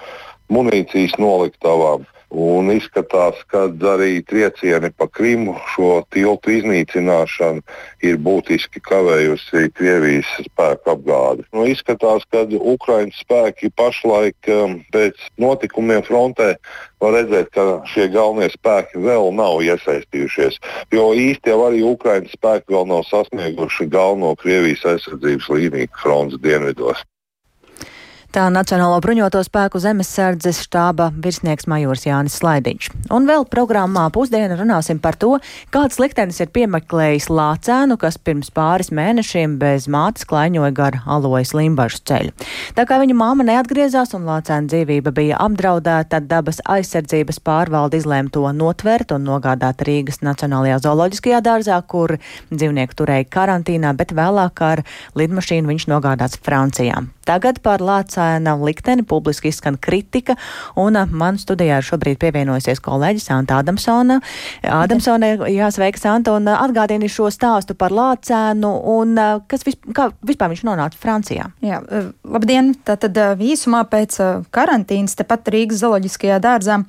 munīcijas 0.51 1.15
noliktavām. 1.21 2.07
Un 2.33 2.71
izskatās, 2.73 3.37
ka 3.45 3.67
arī 3.93 4.23
triecieni 4.25 4.89
pa 4.97 5.05
Krimu 5.05 5.53
šo 5.69 6.01
tiltu 6.09 6.49
iznīcināšanu 6.55 7.61
ir 8.01 8.17
būtiski 8.25 8.81
kavējusi 8.81 9.69
Krievijas 9.77 10.31
spēku 10.47 10.95
apgādi. 10.95 11.45
Nu, 11.53 11.67
izskatās, 11.69 12.25
ka 12.33 12.41
Ukraiņas 12.57 13.21
spēki 13.21 13.69
pašlaik 13.77 14.49
pēc 14.95 15.21
notikumiem 15.37 16.01
frontē 16.09 16.55
var 17.03 17.19
redzēt, 17.19 17.53
ka 17.53 17.85
šie 17.93 18.09
galvenie 18.09 18.49
spēki 18.49 19.05
vēl 19.05 19.29
nav 19.37 19.61
iesaistījušies. 19.69 20.57
Jo 20.89 21.11
īsti 21.13 21.53
jau 21.53 21.61
arī 21.69 21.85
Ukraiņas 21.85 22.33
spēki 22.33 22.73
vēl 22.73 22.89
nav 22.89 23.05
sasnieguši 23.13 23.91
galveno 23.93 24.33
Krievijas 24.41 24.87
aizsardzības 24.95 25.53
līniju 25.53 25.97
frontes 26.01 26.41
dienvidos. 26.41 27.05
Tā 28.33 28.47
Nacionālo 28.49 28.95
bruņoto 28.97 29.43
spēku 29.45 29.77
zemesardzes 29.77 30.63
štāba 30.65 31.11
virsnieks 31.21 31.67
majors 31.69 32.07
Jānis 32.07 32.39
Slaidiņš. 32.39 32.87
Un 33.13 33.27
vēl 33.29 33.45
programmā 33.45 34.07
pusdiena 34.09 34.57
runāsim 34.57 34.97
par 34.97 35.13
to, 35.21 35.35
kāds 35.69 35.99
liktenis 36.01 36.41
ir 36.41 36.49
piemeklējis 36.55 37.29
Lācēnu, 37.29 37.99
kas 38.01 38.17
pirms 38.17 38.49
pāris 38.49 38.89
mēnešiem 38.89 39.59
bez 39.61 39.85
mātes 39.85 40.25
klaiņoja 40.25 40.73
gar 40.73 40.97
alojas 41.05 41.53
limbažu 41.53 42.01
ceļu. 42.09 42.33
Tā 42.73 42.87
kā 42.89 42.97
viņa 43.03 43.19
māma 43.21 43.45
neatgriezās 43.51 44.17
un 44.17 44.25
Lācēna 44.25 44.65
dzīvība 44.65 45.13
bija 45.13 45.37
apdraudēta, 45.45 46.23
dabas 46.25 46.63
aizsardzības 46.65 47.37
pārvalde 47.45 48.01
izlēma 48.01 48.33
to 48.33 48.49
notvert 48.49 49.13
un 49.13 49.29
nogādāt 49.29 49.85
Rīgas 49.85 50.23
Nacionālajā 50.25 50.81
zooloģiskajā 50.87 51.45
dārzā, 51.45 51.77
kur 51.85 52.17
dzīvnieku 52.49 52.97
turēja 52.97 53.29
karantīnā, 53.29 53.93
bet 53.93 54.17
vēlāk 54.17 54.69
ar 54.73 54.87
lidmašīnu 55.21 55.69
viņš 55.75 55.91
nogādāts 55.93 56.41
Francijā. 56.41 57.05
Tagad 57.23 57.61
par 57.63 57.79
Lācēna 58.23 58.55
likteni 58.59 59.03
publiski 59.03 59.49
izskan 59.49 59.77
kritika, 59.77 60.35
un 60.75 60.97
man 61.11 61.37
studijā 61.37 61.79
šobrīd 61.83 62.19
pievienojusies 62.21 62.81
kolēģis 62.83 63.27
Santa 63.29 63.59
Adamsona. 63.61 64.19
Adamsone, 64.63 65.33
jāsveika 65.51 65.99
Santa, 65.99 66.35
un 66.37 66.47
atgādini 66.47 67.09
šo 67.11 67.29
stāstu 67.33 67.75
par 67.75 67.91
Lācēnu, 67.91 68.71
un 68.97 69.15
kas 69.47 69.65
vis, 69.67 69.77
kā 69.93 70.09
vispār 70.25 70.53
viņš 70.53 70.63
nonāca 70.67 70.99
Francijā. 70.99 71.49
Jā, 71.63 71.81
labdien! 72.23 72.73
Tātad 72.83 73.17
īsumā 73.43 73.83
pēc 73.89 74.17
karantīnas 74.53 75.17
tepat 75.19 75.51
Rīgas 75.53 75.83
zooloģiskajā 75.83 76.39
dārzā 76.43 76.81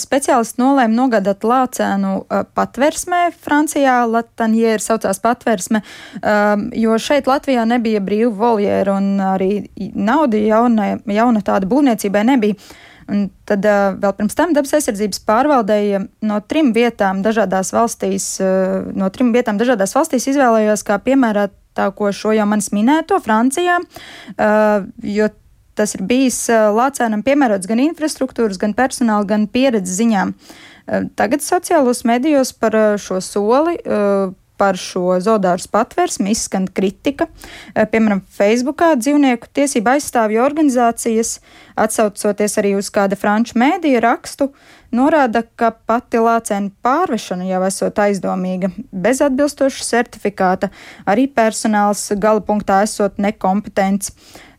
Speciālisti 0.00 0.60
nolēma 0.60 0.94
nogādāt 0.96 1.44
lācēnu 1.46 2.12
patversmē, 2.56 3.28
Francijā 3.44 4.00
Latanjēra 4.08 4.82
saucās 4.82 5.20
patversme, 5.22 5.82
jo 6.76 6.96
šeit 7.02 7.28
Latvijā 7.30 7.66
nebija 7.68 8.02
brīvu 8.04 8.32
voljeru 8.38 8.96
un 8.96 9.22
arī 9.22 9.50
nauda 9.94 10.40
jauna, 10.40 10.96
jauna 11.06 11.44
tāda 11.46 11.68
būvniecībai 11.70 12.24
nebija. 12.32 12.58
Un 13.06 13.28
tad 13.46 13.62
vēl 14.02 14.14
pirms 14.18 14.34
tam 14.34 14.54
dabas 14.56 14.74
aizsardzības 14.74 15.20
pārvaldēja 15.28 16.00
no 16.26 16.40
trim 16.50 16.72
vietām 16.74 17.20
dažādās 17.22 17.70
valstīs, 17.74 18.32
no 18.42 19.10
trim 19.14 19.30
vietām 19.36 19.60
dažādās 19.60 19.94
valstīs 19.94 20.26
izvēlējās 20.32 20.82
kā 20.88 20.98
piemērotāko 21.04 22.10
šo 22.10 22.34
jau 22.34 22.48
manis 22.50 22.72
minēto 22.74 23.20
Francijā, 23.22 23.78
jo 25.06 25.28
tas 25.76 25.94
ir 25.96 26.04
bijis 26.08 26.38
Lācēnam 26.50 27.22
piemērots 27.26 27.68
gan 27.70 27.82
infrastruktūras, 27.84 28.58
gan 28.60 28.74
personāla, 28.76 29.26
gan 29.28 29.46
pieredzes 29.52 29.98
ziņām. 30.00 30.34
Tagad 31.18 31.42
sociālos 31.42 32.04
medijos 32.06 32.52
par 32.56 32.76
šo 33.02 33.20
soli 33.24 33.78
par 34.58 34.78
šo 34.80 35.18
zodāru 35.22 35.68
patvērsmi 35.72 36.32
izskan 36.34 36.66
kritika. 36.68 37.28
Piemēram, 37.74 38.22
Facebookā 38.38 38.94
dzīvnieku 39.00 39.50
tiesību 39.56 39.96
aizstāvju 39.96 40.42
organizācijas, 40.44 41.38
atsaucoties 41.76 42.58
arī 42.60 42.74
uz 42.78 42.90
kāda 42.92 43.18
franču 43.20 43.58
mēdīja 43.60 44.02
rakstu, 44.04 44.50
norāda, 44.96 45.42
ka 45.58 45.72
pati 45.88 46.20
lācēna 46.22 46.72
pārvešana 46.84 47.46
jau 47.48 47.62
esot 47.66 48.00
aizdomīga, 48.06 48.70
bez 48.92 49.22
atbilstoša 49.24 49.86
certifikāta, 49.90 50.70
arī 51.08 51.26
personāls 51.28 52.08
gala 52.20 52.44
punktā 52.44 52.82
esot 52.86 53.20
nekompetents. 53.22 54.12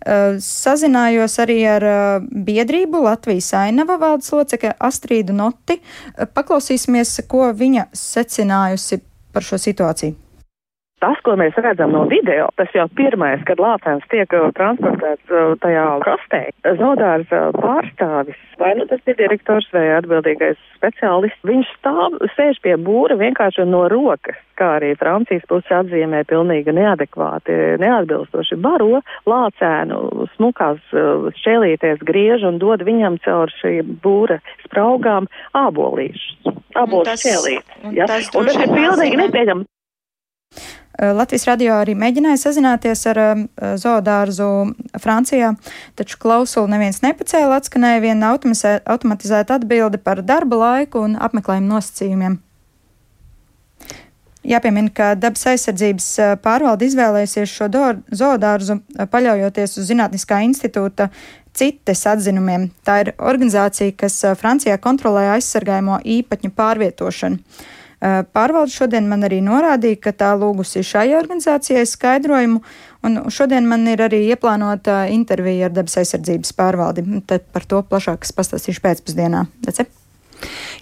Eh, 0.08 0.38
sazinājos 0.40 1.36
arī 1.44 1.58
ar 1.68 1.84
eh, 1.84 2.28
biedrību 2.48 3.02
Latvijas 3.04 3.50
ainava 3.60 3.98
valdes 4.00 4.30
locekļa 4.32 4.78
Astrīdu 4.88 5.36
Noti. 5.36 5.82
Eh, 5.82 6.30
paklausīsimies, 6.32 7.18
ko 7.28 7.50
viņa 7.52 7.90
secinājusi 7.92 9.02
par 9.38 9.45
šo 9.45 9.60
situāciju. 9.62 10.15
Tas, 10.98 11.20
ko 11.22 11.36
mēs 11.38 11.54
redzam 11.62 11.92
no 11.94 12.08
video, 12.10 12.48
tas 12.58 12.72
jau 12.74 12.88
pirmais, 12.98 13.44
kad 13.46 13.60
lācēns 13.62 14.06
tiek 14.10 14.32
uh, 14.34 14.48
transportēts 14.58 15.30
uh, 15.30 15.52
tajā 15.62 15.84
kastē. 16.02 16.40
Zaudārs 16.80 17.30
uh, 17.30 17.52
pārstāvis, 17.54 18.40
vai 18.58 18.72
nu 18.80 18.88
tas 18.90 19.04
ir 19.06 19.20
direktors 19.20 19.68
vai 19.76 19.84
atbildīgais 20.00 20.58
speciālists, 20.80 21.46
viņš 21.46 21.70
stāv, 21.76 22.18
sēž 22.34 22.58
pie 22.66 22.74
būra 22.82 23.20
vienkārši 23.22 23.68
no 23.70 23.84
rokas, 23.94 24.42
kā 24.58 24.72
arī 24.80 24.96
Francijas 24.98 25.46
puse 25.46 25.78
atzīmē 25.84 26.24
pilnīgi 26.26 26.74
neadekvāti, 26.74 27.78
neatbilstoši 27.86 28.58
baro 28.66 29.04
lācēnu 29.30 30.02
smukās 30.34 30.82
šķēlīties 31.44 32.02
griež 32.10 32.50
un 32.50 32.58
dod 32.58 32.82
viņam 32.90 33.22
caur 33.22 33.54
šī 33.62 33.84
būra 34.02 34.42
spraugām 34.66 35.30
ābolīšus. 35.62 36.54
Ābolīšus 36.74 37.22
šķēlīt. 37.22 37.82
Ja? 37.94 38.10
Un 38.10 38.50
tas 38.50 38.64
ir 38.66 38.72
pilnīgi 38.74 39.26
nepieņemams. 39.28 39.74
Eh, 40.98 41.12
Latvijas 41.14 41.46
radio 41.46 41.76
arī 41.78 41.94
mēģināja 41.94 42.40
sazināties 42.42 43.04
ar 43.12 43.20
um, 43.22 43.44
zoodārzu 43.78 44.48
Francijā, 44.98 45.52
taču 45.94 46.18
klausuli 46.24 46.74
neviens 46.74 47.04
nepacēla, 47.04 47.60
atskanēja 47.62 48.02
viena 48.02 48.32
automatizēta 48.34 49.60
atbilde 49.60 50.02
par 50.02 50.24
darba 50.26 50.58
laiku 50.64 51.06
un 51.06 51.14
apmeklējumu 51.22 51.70
nosacījumiem. 51.76 52.40
Jāpiemina, 54.48 54.90
ka 54.90 55.12
dabas 55.20 55.46
aizsardzības 55.54 56.10
eh, 56.24 56.36
pārvalde 56.42 56.90
izvēlējusies 56.90 57.54
šo 57.60 57.70
zoodārzu 58.18 58.82
paļaujoties 59.14 59.78
uz 59.78 59.92
Zinātniskā 59.92 60.42
institūta 60.50 61.12
citas 61.58 62.06
atzinumiem. 62.10 62.72
Tā 62.82 63.04
ir 63.04 63.16
organizācija, 63.22 63.94
kas 63.94 64.24
Francijā 64.42 64.82
kontrolē 64.82 65.28
aizsargājamo 65.36 66.02
īpaņu 66.18 66.56
pārvietošanu. 66.58 67.44
Pārvalde 68.00 68.70
šodien 68.70 69.08
man 69.10 69.26
arī 69.26 69.40
norādīja, 69.42 69.98
ka 70.04 70.14
tā 70.14 70.34
lūgusi 70.38 70.84
šai 70.86 71.16
organizācijai 71.18 71.86
skaidrojumu, 71.90 72.62
un 73.08 73.22
šodien 73.34 73.66
man 73.66 73.88
ir 73.90 74.04
arī 74.06 74.28
ieplānota 74.30 75.08
intervija 75.10 75.66
ar 75.70 75.74
dabas 75.74 75.98
aizsardzības 76.04 76.54
pārvaldi. 76.58 77.08
Tad 77.26 77.50
par 77.54 77.66
to 77.66 77.82
plašāk 77.90 78.28
pastāstīšu 78.38 78.86
pēcpusdienā. 78.86 79.48
Dece? 79.66 79.88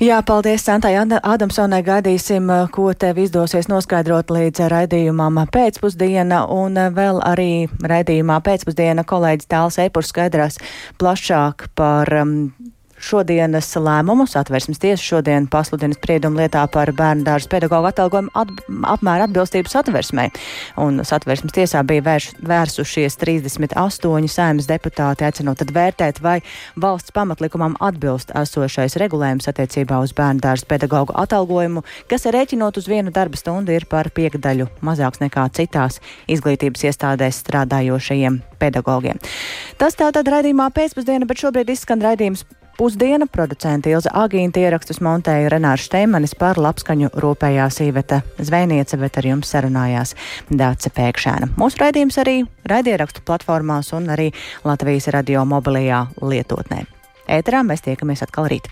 Jā, 0.04 0.20
paldies, 0.28 0.66
Santai 0.68 0.98
Adamsonai. 1.00 1.80
Gaidīsim, 1.88 2.50
ko 2.76 2.90
tev 3.00 3.22
izdosies 3.24 3.70
noskaidrot 3.72 4.34
līdz 4.36 4.66
raidījumam 4.72 5.40
pēcpusdiena, 5.56 6.42
un 6.52 6.76
vēl 6.98 7.22
arī 7.24 7.52
raidījumā 7.80 8.42
pēcpusdiena 8.44 9.08
kolēģis 9.08 9.52
Tāls 9.56 9.80
Eipurs 9.80 10.12
skaidrās 10.12 10.60
plašāk 11.00 11.70
par 11.80 12.12
um, 12.20 12.36
šodienas 13.02 13.70
lēmumu. 13.80 14.26
Satversmes 14.30 14.80
tiesa 14.82 15.04
šodien 15.04 15.48
pasludina 15.52 15.96
spriedumu 15.98 16.40
lietā 16.40 16.64
par 16.72 16.92
bērnu 16.96 17.26
dārza 17.28 17.50
pedagoģu 17.52 17.90
atalgojumu 17.92 18.32
at, 18.38 18.52
apmēru 18.96 19.28
atbilstību 19.28 19.72
satversmei. 19.72 20.32
Un 20.82 21.02
satversmes 21.06 21.56
tiesā 21.56 21.84
bija 21.88 22.06
vērš, 22.06 22.30
vērsušies 22.46 23.20
38 23.22 24.32
saimas 24.32 24.70
deputāti, 24.70 25.28
aicinot 25.28 25.60
tad 25.62 25.74
vērtēt, 25.76 26.22
vai 26.24 26.40
valsts 26.82 27.14
pamatlikumam 27.16 27.78
atbilst 27.84 28.34
esošais 28.36 28.98
regulējums 29.02 29.50
attiecībā 29.52 30.00
uz 30.04 30.16
bērnu 30.16 30.44
dārza 30.44 30.68
pedagoģu 30.70 31.16
atalgojumu, 31.26 31.86
kas 32.12 32.28
rēķinot 32.32 32.82
uz 32.82 32.90
vienu 32.92 33.14
darba 33.16 33.40
stundu 33.40 33.76
ir 33.76 33.88
par 33.92 34.10
piekdaļu 34.16 34.70
mazāks 34.86 35.22
nekā 35.24 35.48
citās 35.56 36.02
izglītības 36.32 36.88
iestādēs 36.90 37.42
strādājošajiem 37.44 38.42
pedagogiem. 38.60 39.20
Tas 39.80 39.98
tātad 40.00 40.28
raidījumā 40.32 40.70
pēcpusdiena, 40.76 41.28
bet 41.30 41.42
šobrīd 41.44 41.74
izskan 41.76 42.04
raidījums 42.04 42.46
pusdiena. 42.78 43.28
Producenta 43.32 43.90
Ilza 43.90 44.12
Agīnta 44.14 44.62
ierakstus 44.64 45.02
montēja 45.04 45.50
Renārs 45.54 45.88
Šteimanis 45.88 46.36
par 46.40 46.60
labskaņu 46.62 47.12
rūpējās 47.24 47.82
īveta 47.88 48.22
zvejniece, 48.38 49.00
bet 49.02 49.20
ar 49.20 49.30
jums 49.32 49.52
sarunājās 49.54 50.16
Dāce 50.50 50.92
Pēkšēna. 50.96 51.54
Mūsu 51.60 51.82
raidījums 51.84 52.20
arī 52.24 52.38
raidierakstu 52.70 53.26
platformās 53.26 53.94
un 53.98 54.10
arī 54.16 54.32
Latvijas 54.64 55.10
radio 55.16 55.46
mobilajā 55.46 56.06
lietotnē. 56.22 56.86
ēterā 57.28 57.64
mēs 57.66 57.86
tiekamies 57.86 58.24
atkal 58.26 58.50
rīt. 58.52 58.72